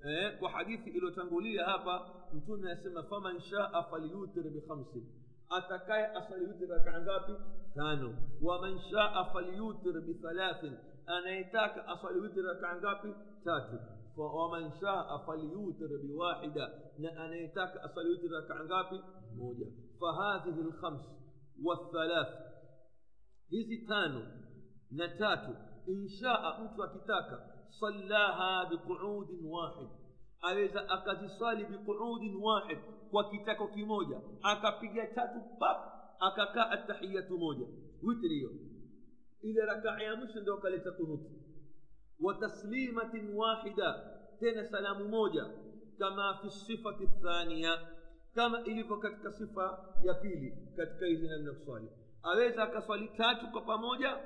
eh, 0.04 0.40
kwa 0.40 0.50
hadithi 0.50 0.90
iliyotangulia 0.90 1.66
hapa 1.66 2.10
mtume 2.34 2.72
asema 2.72 3.04
faman 3.04 3.42
shaa 3.42 3.84
falyutir 3.84 4.44
bikhamsin 4.44 5.04
atakaye 5.50 6.06
asaliutir 6.06 6.70
rakaa 6.70 7.02
ngapi 7.02 7.34
tano 7.76 8.18
waman 8.42 8.80
shaa 8.92 9.26
falyutir 9.34 10.02
bithalathin 10.02 10.78
anayetaka 11.06 11.88
asaliutir 11.88 12.44
rakaa 12.46 12.76
ngapi 12.76 13.14
tatu 13.44 13.80
waman 14.18 14.72
shaa 14.80 15.20
falyutir 15.26 15.90
biwahida 16.02 16.72
na 16.98 17.24
anayetaka 17.24 17.84
asaliutir 17.84 18.32
rakaa 18.32 18.64
ngapi 18.64 19.02
moja 19.36 19.66
fahadhihi 20.00 20.62
lkhams 20.64 21.02
wathalath 21.64 22.34
hizi 23.50 23.78
tano 23.78 24.28
na 24.92 25.08
tatu 25.08 25.56
inshaa 25.88 26.60
mtu 26.60 26.84
akitaka 26.84 27.53
sallaha 27.70 28.66
biquudin 28.66 29.46
wahid 29.52 29.90
aweza 30.42 30.90
akaziswali 30.90 31.66
biquudin 31.66 32.36
wahid 32.44 32.78
kwa 33.12 33.30
kitako 33.30 33.68
kimoja 33.68 34.22
akapiga 34.44 35.08
tatu 35.08 35.40
pap 35.60 35.94
akakaa 36.20 36.70
atahiyatu 36.70 37.38
moja 37.38 37.66
witri 38.04 38.30
hiyo 38.30 38.50
ile 39.42 39.62
rakaa 39.66 40.00
ya 40.00 40.16
mwisho 40.16 40.42
ndio 40.42 40.54
akaleta 40.54 40.92
kunuti 40.92 41.30
wa 42.20 42.34
taslimatin 42.34 43.36
wahida 43.36 44.04
tena 44.40 44.66
salamu 44.66 45.10
moja 45.10 45.46
kama 46.00 46.40
fi 46.42 46.50
sifati 46.50 47.08
thania 47.08 47.78
kama 48.36 48.62
ilivyo 48.64 48.98
katika 48.98 49.32
sifa 49.32 49.86
ya 50.04 50.14
pili 50.14 50.58
katika 50.78 51.06
hizi 51.06 51.28
namna 51.28 51.52
kuswali 51.54 51.88
aweza 52.24 52.64
akaswali 52.64 53.08
tatu 53.08 53.48
kwa 53.52 53.62
pamoja 53.62 54.18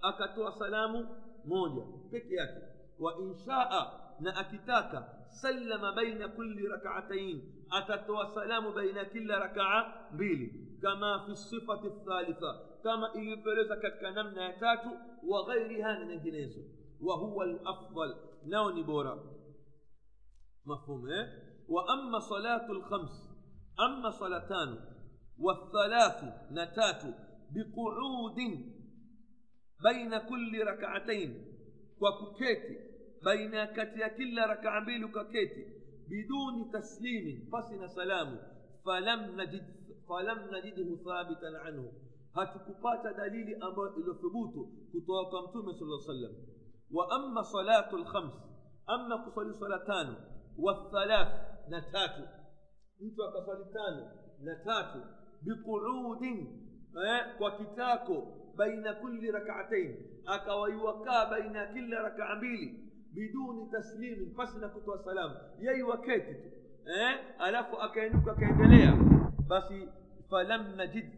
akatoa 0.00 0.52
salamu 0.58 1.08
moja 1.44 1.82
peke 2.10 2.34
yake 2.34 2.60
وإن 2.98 3.34
شاء 3.46 3.70
نأكتاك 4.20 5.08
سلم 5.42 5.94
بين 5.94 6.26
كل 6.26 6.68
ركعتين. 6.70 7.66
أتتوا 7.72 8.24
سلام 8.34 8.74
بين 8.74 9.02
كل 9.02 9.30
ركعة 9.30 10.10
بيلي 10.16 10.78
كما 10.82 11.24
في 11.24 11.30
الصفة 11.30 11.84
الثالثة. 11.84 12.52
كما 12.84 13.14
إيبرزك 13.14 14.00
كنم 14.00 14.34
ناتاتو 14.34 14.90
وغيرها 15.24 16.04
ننجنيزو 16.04 16.62
وهو 17.00 17.42
الأفضل. 17.42 18.14
نوني 18.46 18.82
بورا 18.82 19.24
مفهوم 20.66 21.06
إيه؟ 21.06 21.26
وأما 21.68 22.18
صلاة 22.18 22.70
الخمس 22.70 23.30
أما 23.80 24.10
صلاتان 24.10 24.78
والثلاث 25.38 26.24
نتات 26.50 27.02
بقعود 27.50 28.36
بين 29.82 30.18
كل 30.18 30.66
ركعتين 30.66 31.53
بين 32.04 32.34
كل 32.36 32.50
ركعتين 32.50 32.64
وككيتي 32.64 32.76
بين 33.24 33.64
كتي 33.64 34.08
كل 34.16 34.36
ركعة 34.50 34.80
mbili 34.80 35.04
ukaketi 35.04 35.64
بدون 36.10 36.70
تسليم 36.72 37.48
فسن 37.52 37.88
سلام 37.88 38.38
فلم 38.86 39.40
نجد 39.40 39.64
فلم 40.08 40.38
نجده 40.54 40.96
ثابتا 41.04 41.58
عنه 41.64 41.92
hatukupata 42.34 43.12
dalili 43.12 43.54
ambayo 43.60 43.96
iliyothubutu 43.96 44.68
kutoka 44.92 45.30
kwa 45.30 45.42
mtume 45.42 45.74
sala 45.74 46.00
sallam 46.06 46.32
wa 46.92 47.10
amma 47.10 47.44
salatu 47.44 47.98
lkhams 47.98 48.32
ama 48.86 49.18
kuswali 49.18 49.54
swala 49.58 49.78
tano 49.78 50.16
wathalath 50.58 51.32
na 51.68 51.80
tatu 51.82 52.22
mtu 53.00 53.24
akaswali 53.24 53.64
tano 53.72 54.10
na 54.42 54.56
tatu 54.56 54.98
biquudin 55.42 56.38
eh, 57.06 57.36
kwa 57.38 57.50
kitako 57.50 58.26
بين 58.58 58.92
كل 59.02 59.34
ركعتين. 59.34 59.96
أكو 60.28 60.66
يوكا 60.66 61.30
بين 61.30 61.64
كل 61.74 61.96
ركعة 61.96 62.34
ميلي. 62.40 62.68
بدون 63.14 63.70
تسليم. 63.70 64.34
فسنا 64.38 64.68
كتوى 64.68 64.94
السلام. 64.94 65.30
يي 65.60 65.82
وكيتت 65.82 66.40
إيه؟ 66.86 67.14
ألف 67.48 67.66
أكينوك 67.74 68.30
كيدليا. 68.40 68.92
بس 69.50 69.68
فلم 70.30 70.80
نجد. 70.80 71.08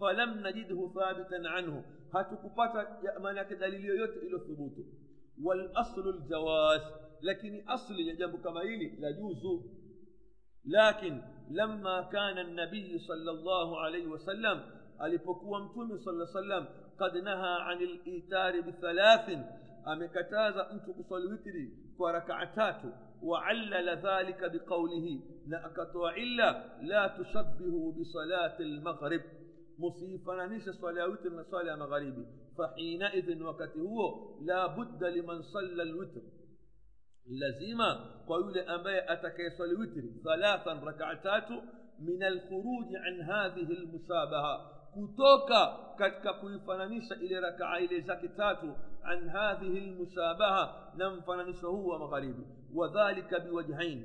فلم 0.00 0.46
نجده 0.46 0.90
ثابتا 0.94 1.48
عنه. 1.48 1.84
هتكبت 2.14 2.88
يأمنك 3.04 3.52
دليل 3.52 3.84
يوت 3.84 4.16
إلى 4.16 4.38
ثبوته 4.38 4.84
والأصل 5.42 6.08
الجواز. 6.08 6.80
لكن 7.22 7.68
أصل 7.68 7.94
يا 7.94 8.14
جنب 8.14 8.40
كمايلي 8.44 8.96
لا 9.00 9.08
يوزو 9.08 9.62
لكن 10.64 11.20
لما 11.50 12.08
كان 12.12 12.38
النبي 12.38 12.98
صلى 12.98 13.30
الله 13.30 13.80
عليه 13.80 14.06
وسلم. 14.06 14.62
alipokuwa 14.98 15.60
mtume 15.60 15.98
sala 15.98 16.26
salam 16.26 16.66
قد 17.00 17.16
نهى 17.16 17.56
عن 17.60 17.76
الإيتار 17.76 18.60
بثلاث. 18.60 19.38
أمكتاز 19.88 20.56
أنت 20.56 20.86
قصال 20.98 21.34
وكري 21.34 21.72
وركعتات 21.98 22.82
وعلل 23.22 23.88
ذلك 23.88 24.52
بقوله 24.52 25.20
نأكت 25.48 25.96
وإلا 25.96 26.78
لا 26.82 27.06
تشبه 27.18 27.92
بصلاة 27.92 28.60
المغرب. 28.60 29.20
مصيفا 29.78 30.46
نيش 30.46 30.68
صلاة 30.68 31.18
من 31.24 31.44
صلاة 31.50 31.74
المغرب 31.74 32.26
فحينئذ 32.58 33.42
وقت 33.42 33.76
هو 33.76 34.30
لا 34.44 34.66
بد 34.66 35.04
لمن 35.04 35.42
صلى 35.42 35.82
الوتر. 35.82 36.22
لزيما 37.26 37.90
قول 38.28 38.58
أمي 38.58 38.98
أتكي 39.12 39.50
صلى 39.58 39.74
وتر 39.74 40.02
ثلاثا 40.24 40.72
ركعتات 40.72 41.50
من 41.98 42.22
الخروج 42.22 42.86
عن 42.94 43.20
هذه 43.20 43.72
المشابهة. 43.72 44.73
Kutoka 44.94 45.78
katika 45.98 46.32
kuifananisha 46.32 47.14
ile 47.16 47.40
rakaa 47.40 47.78
ile 47.78 48.00
zake 48.00 48.28
tatu 48.28 48.74
an 49.02 49.28
hadhihi 49.28 49.80
lmushabaha 49.80 50.92
na 50.96 51.10
mfananisho 51.10 51.70
huu 51.70 51.86
wa 51.86 51.98
magharibi 51.98 52.42
wadhalika 52.74 53.40
biwajhain 53.40 54.04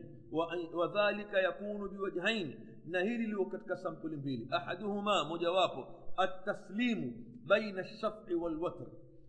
wadhalika 0.74 1.40
yakunu 1.42 1.90
biwajhain 1.90 2.54
na 2.86 3.02
hili 3.02 3.28
liwo 3.28 3.46
katika 3.46 3.78
sampuli 3.78 4.16
mbili 4.18 4.48
ahaduhuma 4.52 5.24
mojawapo 5.26 5.88
attaslimu 6.18 7.14
baina 7.46 7.82
lshafi 7.82 8.34
walwatr 8.36 8.86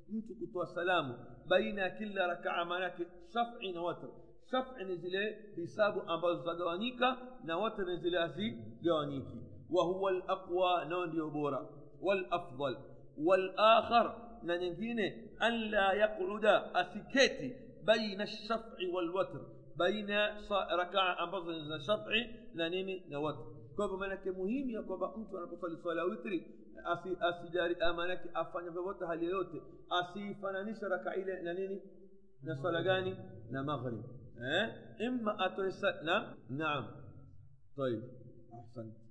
mtu 0.09 0.35
kutoa 0.35 0.67
salamu 0.67 1.15
baina 1.49 1.83
ya 1.83 1.91
kila 1.91 2.27
rakaa 2.27 2.65
maanake 2.65 3.07
shafi 3.33 3.73
na 3.73 3.83
watr 3.83 4.09
shafi 4.51 4.85
ni 4.85 4.97
zile 4.97 5.39
hisabu 5.57 6.03
ambazo 6.07 6.43
zagawanyika 6.43 7.17
na 7.45 7.57
watr 7.59 7.87
ni 7.87 7.97
zile 7.97 8.19
hazigawanyiki 8.19 9.37
وهو 9.73 10.09
الأقوى 10.09 10.85
نون 10.85 11.17
يبورا 11.17 11.71
والأفضل 12.01 12.77
والآخر 13.19 14.17
نانجين 14.43 14.99
أن 15.43 15.53
لا 15.53 15.93
يقعد 15.93 16.45
أسكيتي 16.77 17.57
بين 17.87 18.21
الشفع 18.21 18.77
والوتر 18.95 19.41
بين 19.79 20.11
ركع 20.81 21.25
أمبرز 21.25 21.71
الشفع 21.73 22.13
نانيني 22.55 23.03
نوتر. 23.11 23.61
كوبا 23.77 24.07
منك 24.07 24.27
مهم 24.27 24.71
يا 24.71 24.81
كوبا 24.81 25.17
أنت 25.17 25.35
أنا 25.35 25.45
بصلي 25.47 25.77
صلاة 25.85 26.05
وتر 26.05 26.31
أسي 26.87 27.17
أسي 27.21 27.49
داري 27.55 27.75
أمانك 27.77 28.23
أفن 28.37 28.67
يبوت 28.67 29.03
هاليوت 29.03 29.53
أسي 29.93 30.35
فنانيش 30.43 30.85
ركع 30.85 31.15
إلى 31.15 31.43
نانيني 31.43 31.81
نصلى 32.45 32.85
جاني 32.85 33.15
نمغرب 33.51 34.05
إيه؟ 34.41 34.67
إما 35.09 35.47
أتوسل 35.47 36.05
نعم؟ 36.07 36.35
نعم. 36.51 36.87
طيب 37.77 38.03
أحسنت. 38.55 39.10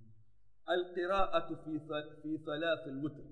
القراءة 0.71 1.55
في 1.55 1.79
في 2.21 2.37
ثلاث 2.45 2.87
الوتر. 2.87 3.23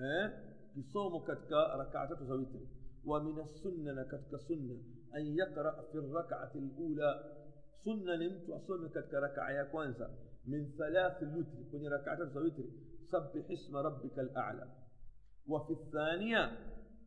إيه؟ 0.00 0.54
يصوم 0.76 1.24
كتكا 1.24 1.76
ركعتك 1.76 2.22
زويتر. 2.22 2.66
ومن 3.04 3.40
السنة 3.40 4.02
كتكا 4.02 4.38
سنة 4.48 4.78
أن 5.16 5.26
يقرأ 5.36 5.82
في 5.92 5.98
الركعة 5.98 6.52
الأولى 6.54 7.36
سنة 7.84 8.16
نمت 8.16 8.48
وصوم 8.48 8.88
كتكا 8.88 9.20
ركعة 9.20 9.50
يا 9.50 9.64
كوانزا 9.64 10.10
من 10.46 10.70
ثلاث 10.78 11.22
الوتر 11.22 11.70
كوني 11.70 11.88
ركعتك 11.88 12.32
زويتر 12.34 12.64
سبح 13.12 13.50
اسم 13.50 13.76
ربك 13.76 14.18
الأعلى. 14.18 14.68
وفي 15.48 15.72
الثانية 15.72 16.58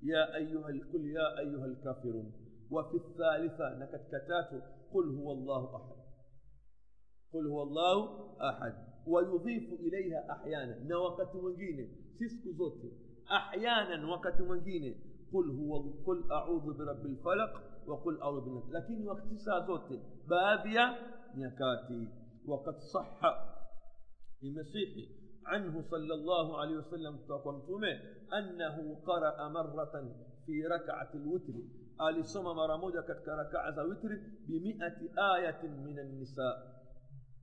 يا 0.03 0.35
أيها 0.35 0.67
قل 0.67 1.05
يا 1.05 1.39
أيها 1.39 1.65
الكافرون 1.65 2.33
وفي 2.71 2.95
الثالثة 2.95 3.79
نكت 3.79 4.09
قل 4.93 5.15
هو 5.15 5.31
الله 5.31 5.75
أحد 5.75 5.95
قل 7.33 7.47
هو 7.47 7.63
الله 7.63 8.37
أحد 8.49 8.88
ويضيف 9.09 9.73
إليها 9.79 10.31
أحيانا. 10.31 10.79
نوقت 10.83 11.35
مجينة. 11.35 11.87
سيسكو 12.19 12.51
زوتي. 12.51 12.91
أحيانا 13.31 14.07
وقت 14.11 14.41
مجينة. 14.41 14.95
قل 15.33 15.49
هو 15.49 15.77
قل 16.05 16.31
أعوذ 16.31 16.77
برب 16.77 17.05
الفلق 17.05 17.51
وقل 17.87 18.21
أعوذ 18.21 18.41
بالناس. 18.45 18.69
لكن 18.69 19.07
وقت 19.07 19.33
زوتي. 19.67 19.99
بادية 20.29 20.97
نكاتي 21.35 22.07
وقد 22.45 22.77
صح 22.77 23.21
لمسيحي 24.43 25.07
عنه 25.45 25.81
صلى 25.81 26.13
الله 26.13 26.59
عليه 26.59 26.77
وسلم 26.77 27.17
تقمتم 27.29 27.83
أنه 28.33 28.95
قرأ 29.05 29.49
مرة 29.49 30.13
في 30.45 30.65
ركعة 30.65 31.09
الوتر. 31.15 31.53
آل 32.09 32.25
سما 32.25 32.53
مرموجة 32.53 33.01
كتك 33.01 33.27
ركعة 33.27 33.87
وتر 33.87 34.09
بمئة 34.47 34.99
آية 35.35 35.67
من 35.67 35.99
النساء. 35.99 36.78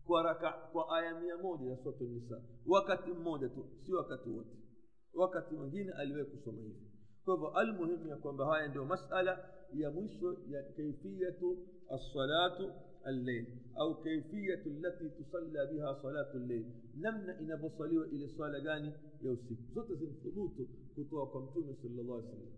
وركع 0.09 0.71
وآية 0.75 1.13
مية 1.21 1.35
موجة 1.43 1.83
صوت 1.85 2.03
النساء 2.03 2.43
وقت 2.67 3.09
موجة 3.09 3.51
سي 3.87 3.93
وقت 3.93 4.27
وتر 4.27 4.57
وقت 5.15 5.53
mwingine 5.53 5.93
aliwahi 5.93 6.25
kusoma 6.25 6.63
hivi 6.63 6.87
kwa 7.25 7.35
hivyo 7.35 7.49
almuhimu 7.51 8.07
ya 8.09 8.17
kwamba 8.17 8.47
haya 8.47 8.69
ndio 8.69 8.85
masala 8.85 9.51
ya 9.75 9.91
mwisho 9.91 10.37
ya 10.49 10.63
kaifiyatu 10.63 11.59
assalatu 11.89 12.73
الليل 13.07 13.47
أو 13.81 13.95
كيفية 14.03 14.63
التي 14.67 15.09
تصلى 15.09 15.67
بها 15.73 16.03
صلاة 16.03 16.35
الليل 16.35 16.67
نمنا 16.97 17.41
إن 17.41 17.57
بصلي 17.63 17.97
إلى 18.05 18.29
صلاة 18.39 18.93
ya 19.23 19.33
usiku 19.33 19.63
zote 19.75 19.95
zinathubutu 19.95 20.69
kutoka 20.95 21.27
kwa 21.33 21.41
mtume 21.43 21.75
sallallahu 21.83 22.19
alaihi 22.19 22.33
wasallam 22.33 22.57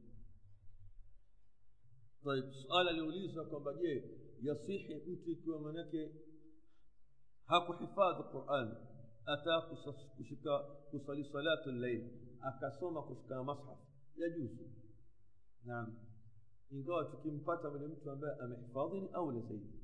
طيب 2.24 2.44
suala 2.52 2.92
liulizwa 2.92 3.44
kwamba 3.44 3.74
je 3.74 4.04
yasihi 4.42 4.94
mtu 4.94 5.30
ikiwa 5.30 5.60
manake 5.60 6.10
hakuhifadhi 7.48 8.22
quran 8.32 8.68
ata 9.26 9.60
kushika 10.16 10.58
kusali 10.90 11.24
salatu 11.32 11.70
llail 11.72 12.02
akasoma 12.40 13.02
kushika 13.02 13.44
mashaf 13.44 13.78
yajuzu 14.16 14.64
naam 15.64 15.96
ingawa 16.70 17.04
tukimpata 17.04 17.68
yule 17.68 17.86
mtu 17.86 18.10
ambaye 18.10 18.34
amehifadhi 18.40 19.00
ni 19.00 19.08
aula 19.08 19.40
zaidi 19.40 19.78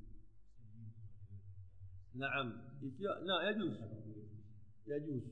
نعم 2.15 2.47
لا 3.27 3.49
يجوز 3.49 3.77
يجوز 4.87 5.23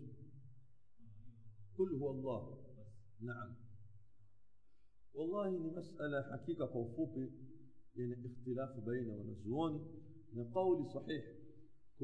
قل 1.77 1.89
هو 1.99 2.11
الله 2.11 2.57
نعم 3.21 3.55
والله 5.13 5.51
ni 5.59 5.71
masala 5.71 6.21
hakika 6.21 6.67
kwa 6.67 6.81
ufupi 6.81 7.31
yenye 7.95 8.13
ikhtilafu 8.25 8.81
baina 8.81 9.13
wanazuoni 9.15 9.79
na 10.33 10.45
kauli 10.45 10.93
sahihi 10.93 11.23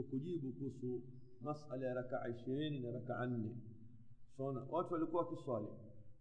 kwa 0.02 0.10
kujibu 0.10 0.52
kuhusu 0.54 1.02
masala 1.42 1.88
ya 1.88 1.94
rakaa 1.94 2.28
ishirini 2.28 2.80
na 2.80 2.92
rakaa 2.92 3.26
nne 3.26 3.56
Unaona, 4.38 4.66
watu 4.72 4.94
walikuwa 4.94 5.24
wakiswali, 5.24 5.68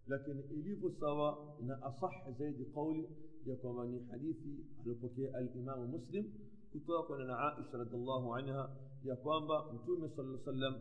lakini 0.07 0.43
ilivyo 0.43 0.91
sawa 1.01 1.57
na 1.61 1.83
asah 1.83 2.33
zaidi 2.39 2.65
kauli 2.65 3.09
ya 3.47 3.57
kwamba 3.57 3.87
ni 3.87 3.99
hadithi 4.11 4.67
aliyopokea 4.81 5.35
alimamu 5.35 5.87
Muslim 5.87 6.25
kutoka 6.73 7.03
kwa 7.03 7.19
nana 7.19 7.39
Aisha 7.57 7.79
radhiallahu 7.79 8.35
anha 8.35 8.77
ya 9.05 9.17
kwamba 9.17 9.73
Mtume 9.73 10.09
alaihi 10.09 10.33
wasallam 10.39 10.75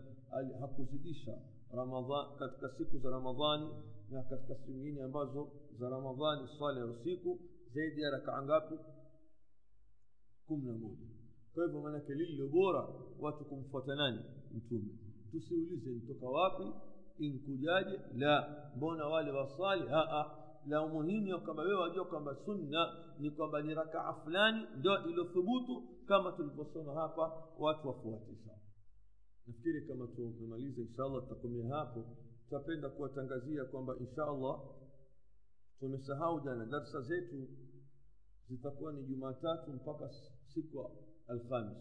hakuzidisha 0.60 1.38
Ramadhan 1.74 2.38
katika 2.40 2.70
siku 2.78 2.98
za 3.00 3.10
Ramadhani 3.10 3.70
na 4.10 4.24
katika 4.24 4.56
siku 4.56 4.72
nyingine 4.72 5.04
ambazo 5.04 5.52
za 5.80 5.90
Ramadhani 5.90 6.48
swala 6.58 6.80
ya 6.80 6.86
usiku 6.86 7.40
zaidi 7.74 8.02
ya 8.02 8.10
rakaa 8.10 8.42
ngapi? 8.44 8.76
kumi 10.48 10.66
na 10.66 10.74
moja. 10.74 11.17
Kwa 11.58 11.66
hivyo 11.66 11.82
maanake 11.82 12.14
lililo 12.14 12.48
bora 12.48 12.88
watu 13.20 13.46
kumfuata 13.46 13.96
nani? 13.96 14.20
Mtume. 14.54 14.90
Tusiulize 15.32 15.90
ntoka 15.90 16.30
wapi, 16.30 16.74
inkujaje? 17.20 18.00
La, 18.16 18.70
mbona 18.76 19.06
wale 19.08 19.32
waswali? 19.32 19.84
La, 20.68 20.84
umuhimu 20.84 21.28
ya 21.28 21.38
kwamba 21.38 21.64
wewe 21.64 21.82
wajua 21.82 22.06
kwamba 22.06 22.36
sunna 22.46 22.94
ni 23.20 23.32
kwamba 23.32 23.62
ni 23.62 23.74
rakaa 23.74 24.14
fulani 24.14 24.68
ndio 24.80 25.06
iliyothubutu, 25.06 25.84
kama 26.08 26.32
tulivyosoma 26.32 26.94
hapa, 26.94 27.44
watu 27.60 27.88
wafuate. 27.88 28.38
Nafikiri 29.48 29.88
kama 29.88 30.08
tumemaliza, 30.08 30.82
inshallah 30.82 31.24
tutakomea 31.24 31.76
hapo. 31.76 32.06
Tutapenda 32.44 32.90
kuwatangazia 32.90 33.66
kwamba 33.66 33.96
inshallah 34.00 34.60
tumesahau 35.80 36.40
jana, 36.42 36.66
darsa 36.66 37.02
zetu 37.02 37.48
zitakuwa 38.50 38.94
ni 38.94 39.04
Jumatatu 39.04 39.72
mpaka 39.74 40.10
siku 40.54 40.78
Alhamis, 41.28 41.78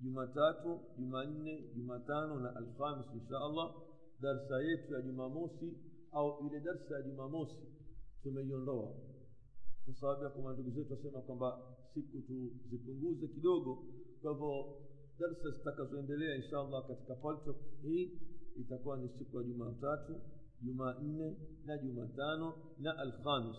Jumatatu, 0.00 0.80
Jumanne, 0.98 1.72
Jumatano 1.76 2.40
na 2.40 2.50
Alhamis 2.56 3.06
insha 3.14 3.36
Allah. 3.38 3.74
Darsa 4.20 4.62
yetu 4.62 4.94
ya 4.94 5.00
Jumamosi 5.02 5.76
au 6.12 6.46
ile 6.46 6.60
darsa 6.60 6.94
ya 6.96 7.02
Jumamosi 7.02 7.56
tumeiondoa 8.22 8.94
kwa 9.84 9.94
sababu 9.94 10.22
ya 10.24 10.30
kwamba 10.30 10.52
ndugu 10.52 10.70
zetu 10.70 10.92
wasema 10.92 11.20
kwamba 11.20 11.58
siku 11.94 12.18
tuzipunguze 12.20 13.28
kidogo. 13.28 13.84
Kwa 14.22 14.32
hivyo 14.32 14.76
darsa 15.18 15.50
zitakazoendelea 15.50 16.36
insha 16.36 16.58
Allah 16.60 16.86
katika 16.88 17.14
paltok 17.14 17.56
hii 17.82 18.18
itakuwa 18.56 18.96
ni 18.96 19.08
siku 19.08 19.36
ya 19.40 19.42
Jumatatu, 19.44 20.20
Jumanne 20.62 21.36
na 21.64 21.78
Jumatano 21.78 22.54
na 22.78 22.98
Alhamis 22.98 23.56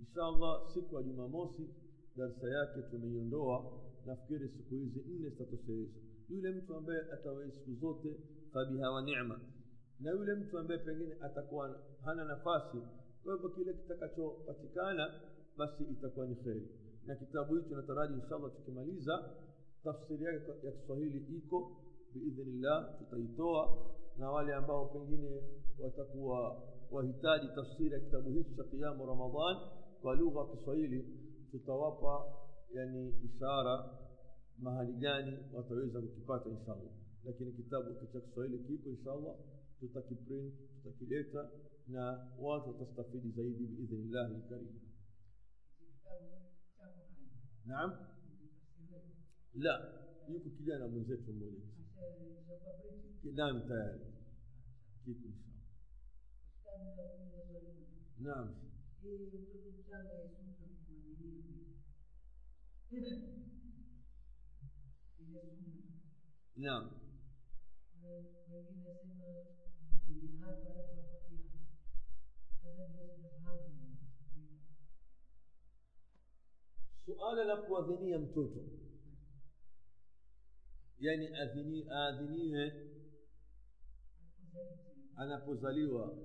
insha 0.00 0.22
Allah. 0.24 0.70
Siku 0.74 0.94
ya 0.96 1.02
Jumamosi 1.02 1.68
darsa 2.16 2.48
yake 2.48 2.82
tumeiondoa. 2.90 3.80
Nafikiri 4.06 4.48
siku 4.48 4.74
hizi 4.74 5.04
nne 5.08 5.28
zitatosheleza 5.28 5.92
yule 6.28 6.50
mtu 6.50 6.74
ambaye 6.76 7.00
atawai 7.12 7.50
siku 7.50 7.74
zote, 7.80 8.20
fabiha 8.52 8.90
wa 8.90 9.02
nema 9.02 9.40
na 10.00 10.10
yule 10.10 10.34
mtu 10.34 10.58
ambaye 10.58 10.80
pengine 10.80 11.14
atakuwa 11.20 11.80
hana 12.04 12.24
nafasi. 12.24 12.78
Kwa 13.24 13.34
hivyo 13.34 13.48
kile 13.48 13.72
kitakachopatikana 13.74 15.20
basi 15.56 15.82
itakuwa 15.84 16.26
ni 16.26 16.34
kheri, 16.34 16.68
na 17.06 17.16
kitabu 17.16 17.54
hicho 17.56 17.76
nataraji 17.76 18.14
inshallah 18.14 18.52
tukimaliza 18.56 19.30
tafsiri 19.84 20.24
yake 20.24 20.66
ya 20.66 20.72
Kiswahili 20.72 21.36
iko 21.38 21.76
biidhnillah, 22.14 22.98
tutaitoa. 22.98 23.86
Na 24.18 24.30
wale 24.30 24.54
ambao 24.54 24.86
pengine 24.86 25.42
watakuwa 25.78 26.62
wahitaji 26.90 27.46
tafsiri 27.54 27.90
ya 27.92 28.00
kitabu 28.00 28.30
hicho 28.30 28.50
cha 28.56 28.64
kiamu 28.64 29.06
ramadan 29.06 29.56
kwa 30.02 30.14
lugha 30.16 30.40
ya 30.40 30.46
Kiswahili 30.46 31.04
tutawapa 31.50 32.24
yani 32.74 33.14
ishara 33.24 33.98
mahali 34.58 34.92
gani 34.92 35.38
wataweza 35.52 36.00
kukipata 36.00 36.50
inshallah, 36.50 36.92
lakini 37.24 37.52
kitabu 37.52 37.94
cha 37.94 38.20
Kiswahili 38.20 38.58
kiko 38.58 38.88
inshallah, 38.90 39.36
tutakiprint 39.80 40.54
tutakileta 40.82 41.50
na 41.88 42.02
watu 42.38 42.68
watastafidi 42.70 43.30
zaidi 43.30 43.66
biidhnillahi 43.66 44.34
lkarim. 44.34 44.80
Naam, 47.66 47.90
la 49.54 49.74
yuko 50.28 50.50
kijana 50.50 50.88
mwenzetu 50.88 51.32
mmoja 51.32 51.60
naam, 53.34 53.68
tayari 53.68 54.00
kiko 55.04 55.26
inshallah. 55.26 55.52
Naam. 58.18 58.54
Naam. 66.56 66.84
Suala 77.04 77.44
la 77.44 77.56
kuadhinia 77.56 78.18
mtoto, 78.18 78.60
yaani 80.98 81.26
adhini 81.36 81.86
aadhiniwe 81.90 82.72
anapozaliwa 85.16 86.18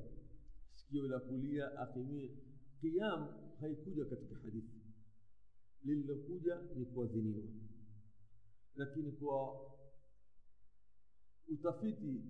sikio 0.76 1.08
la 1.08 1.20
kulia, 1.20 1.80
akimie. 1.80 2.30
Qiyam 2.82 3.28
haikuja 3.60 4.06
katika 4.06 4.36
hadithi, 4.36 4.87
lililokuja 5.84 6.62
ni 6.76 6.86
kuadhiniwa. 6.86 7.44
Lakini 8.76 9.12
kwa 9.12 9.62
utafiti 11.48 12.22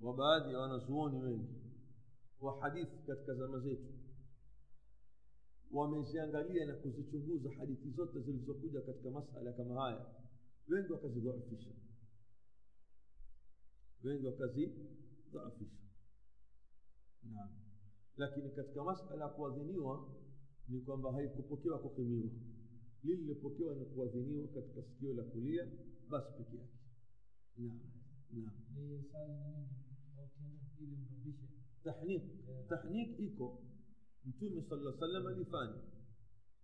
wa 0.00 0.14
baadhi 0.16 0.52
ya 0.52 0.58
wanazuoni 0.58 1.18
wengi 1.22 1.54
wa 2.40 2.60
hadithi 2.60 2.96
katika 3.06 3.34
zama 3.34 3.58
zetu 3.60 3.92
wameziangalia 5.72 6.66
na 6.66 6.74
kuzichunguza 6.74 7.50
hadithi 7.58 7.90
zote 7.90 8.20
zilizokuja 8.20 8.80
katika 8.80 9.10
masala 9.10 9.52
kama 9.52 9.82
haya, 9.82 10.06
wengi 10.68 10.92
wakazidhaifisha, 10.92 11.70
wengi 14.04 14.26
wakazidhaifisha. 14.26 15.76
Naam, 17.22 17.50
lakini 18.16 18.50
katika 18.50 18.84
masala 18.84 19.24
ya 19.24 19.30
kuadhiniwa 19.30 20.08
ni 20.68 20.80
kwamba 20.80 21.12
haikupokewa 21.12 21.78
kukimiwa 21.78 22.30
lililopokewa 23.04 23.74
ni 23.74 23.84
kuadhiniwa 23.84 24.48
katika 24.48 24.82
sikio 24.82 25.14
la 25.14 25.22
kulia 25.22 25.66
basi 26.10 26.32
peke 26.38 26.56
yake. 26.56 26.78
Naam, 27.56 27.80
naam. 28.32 29.68
Tahniq, 31.84 32.22
tahniq 32.68 33.18
iko 33.20 33.60
Mtume 34.24 34.62
sallallahu 34.68 34.96
alaihi 34.96 35.02
wasallam 35.02 35.26
alifanya. 35.26 35.80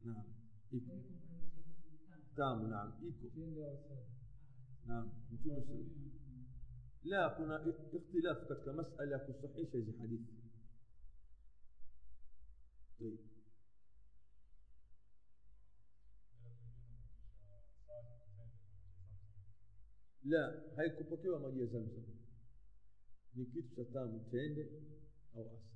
Naam, 0.05 0.25
iko 0.73 0.95
tamu. 2.37 2.69
Naam, 2.69 2.93
iko 3.09 3.27
naam. 4.87 5.11
Mtume 5.33 5.61
sallallahu 5.61 6.11
la, 7.05 7.29
kuna 7.31 7.61
ikhtilafu 7.93 8.47
katika 8.49 8.73
masala 8.73 9.13
ya 9.13 9.19
kusahisha 9.19 9.79
hizi 9.79 9.93
hadithi. 9.93 10.35
La, 20.25 20.53
haikupokewa 20.77 21.41
maji 21.41 21.61
ya 21.61 21.67
Zamzam, 21.67 22.05
ni 23.35 23.47
kitu 23.47 23.75
cha 23.77 23.85
tamu, 23.93 24.21
tende 24.31 24.67
au 25.37 25.47
asa. 25.47 25.71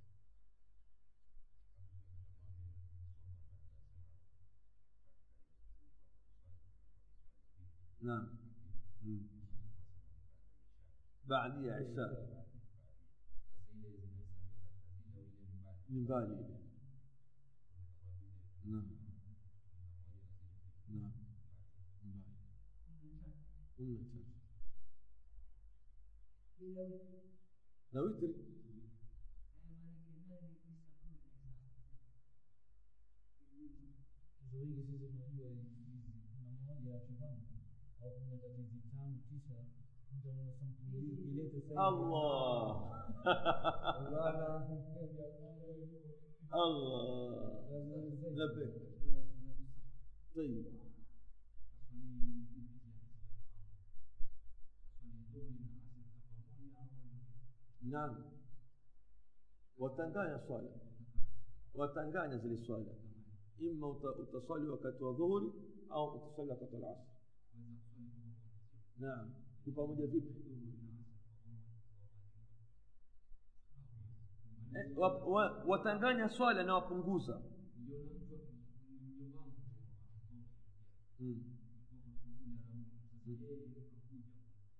Naam, 8.01 8.27
baada 11.29 11.67
ya 11.69 11.81
isha 11.81 12.07
ni 15.89 16.01
mbali 16.01 16.33
ile. 16.35 16.59
Naam, 18.65 18.89
naam, 20.89 21.13
mbali 23.79 24.14
na 27.93 28.01
witri 28.01 28.29
wengi 34.53 34.83
sisi 34.83 35.09
tunajua 35.09 35.49
kuna 36.33 36.75
moja 36.75 36.91
ya 36.95 37.01
chuvani 37.01 37.43
au 38.03 38.11
kuna 38.19 38.37
tatizi 38.39 38.81
tano 38.97 39.19
tisa 39.29 39.55
mtu 40.17 40.31
anaona 40.31 40.53
sampuli 40.59 41.09
ilete 41.31 41.61
sasa 41.61 41.81
Allah 41.81 42.65
Allah 46.51 47.03
labbaik 48.37 48.75
طيب 50.35 50.65
nani 57.85 58.25
watanganya 59.79 60.39
swala. 60.47 60.71
Watanganya 61.75 62.39
zile 62.39 62.67
swala. 62.67 62.93
Ima 63.59 63.89
utaswali 63.89 64.69
wakati 64.69 65.05
wa 65.05 65.13
dhuhuri 65.13 65.53
au 65.91 66.09
utaswali 66.09 66.51
wakati 66.51 66.77
wa 66.77 66.91
asri 66.91 67.15
naam. 68.99 69.35
Ni 69.67 69.73
pamoja 69.73 70.07
vipi? 70.07 70.35
Eh, 74.75 74.97
watanganya 75.67 76.29
swala 76.29 76.63
na 76.63 76.75
wapunguza. 76.75 77.43
Hmm. 81.19 81.43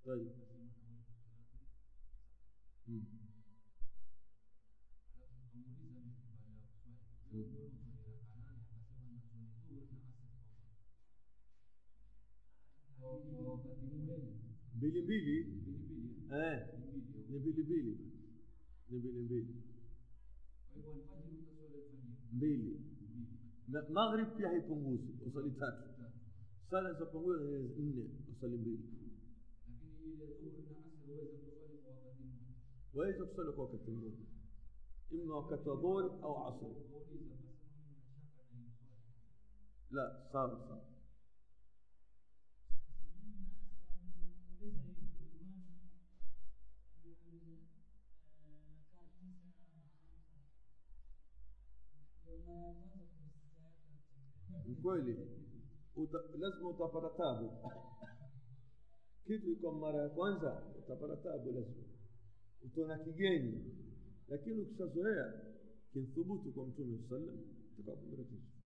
Hmm. 0.05 0.44
بيلي 14.81 15.01
بيلي 15.01 15.39
إيه 16.33 16.75
نبيلي 17.31 17.63
بيلي 17.63 17.97
نبيلي 18.91 19.27
بيلي 19.29 19.55
بيلي 22.33 22.79
مغرب 23.69 24.37
بيها 24.37 24.53
يبونغوز 24.53 25.01
وصلي 25.27 25.51
تات 25.51 25.95
صلاة 26.71 26.99
سبونغوز 26.99 27.41
إني 27.79 28.09
وصلي 28.31 28.57
بيلي 28.57 29.05
وإذا 32.95 33.25
تصلي 33.25 33.49
وقت 33.57 33.89
المغرب 33.89 34.27
إما 35.13 35.35
وقت 35.35 35.67
الظهر 35.69 36.23
أو 36.23 36.35
عصر 36.35 36.73
لا 39.91 40.29
صار 40.33 40.49
صار 40.69 40.94
kweli. 54.83 55.17
Uta, 55.97 56.19
lazima 56.39 56.69
utapata 56.69 57.11
tabu. 57.17 57.51
Kitu 59.27 59.57
kwa 59.57 59.73
mara 59.73 60.03
ya 60.03 60.09
kwanza 60.09 60.63
utapata 60.79 61.17
tabu 61.17 61.53
lazima. 61.53 61.85
Utaona 62.65 62.99
kigeni. 62.99 63.75
Lakini 64.29 64.61
ukishazoea 64.61 65.33
kinthubutu 65.93 66.53
kwa 66.53 66.67
mtume 66.67 66.99
sallam 67.09 67.39
tukakumratisa 67.77 68.54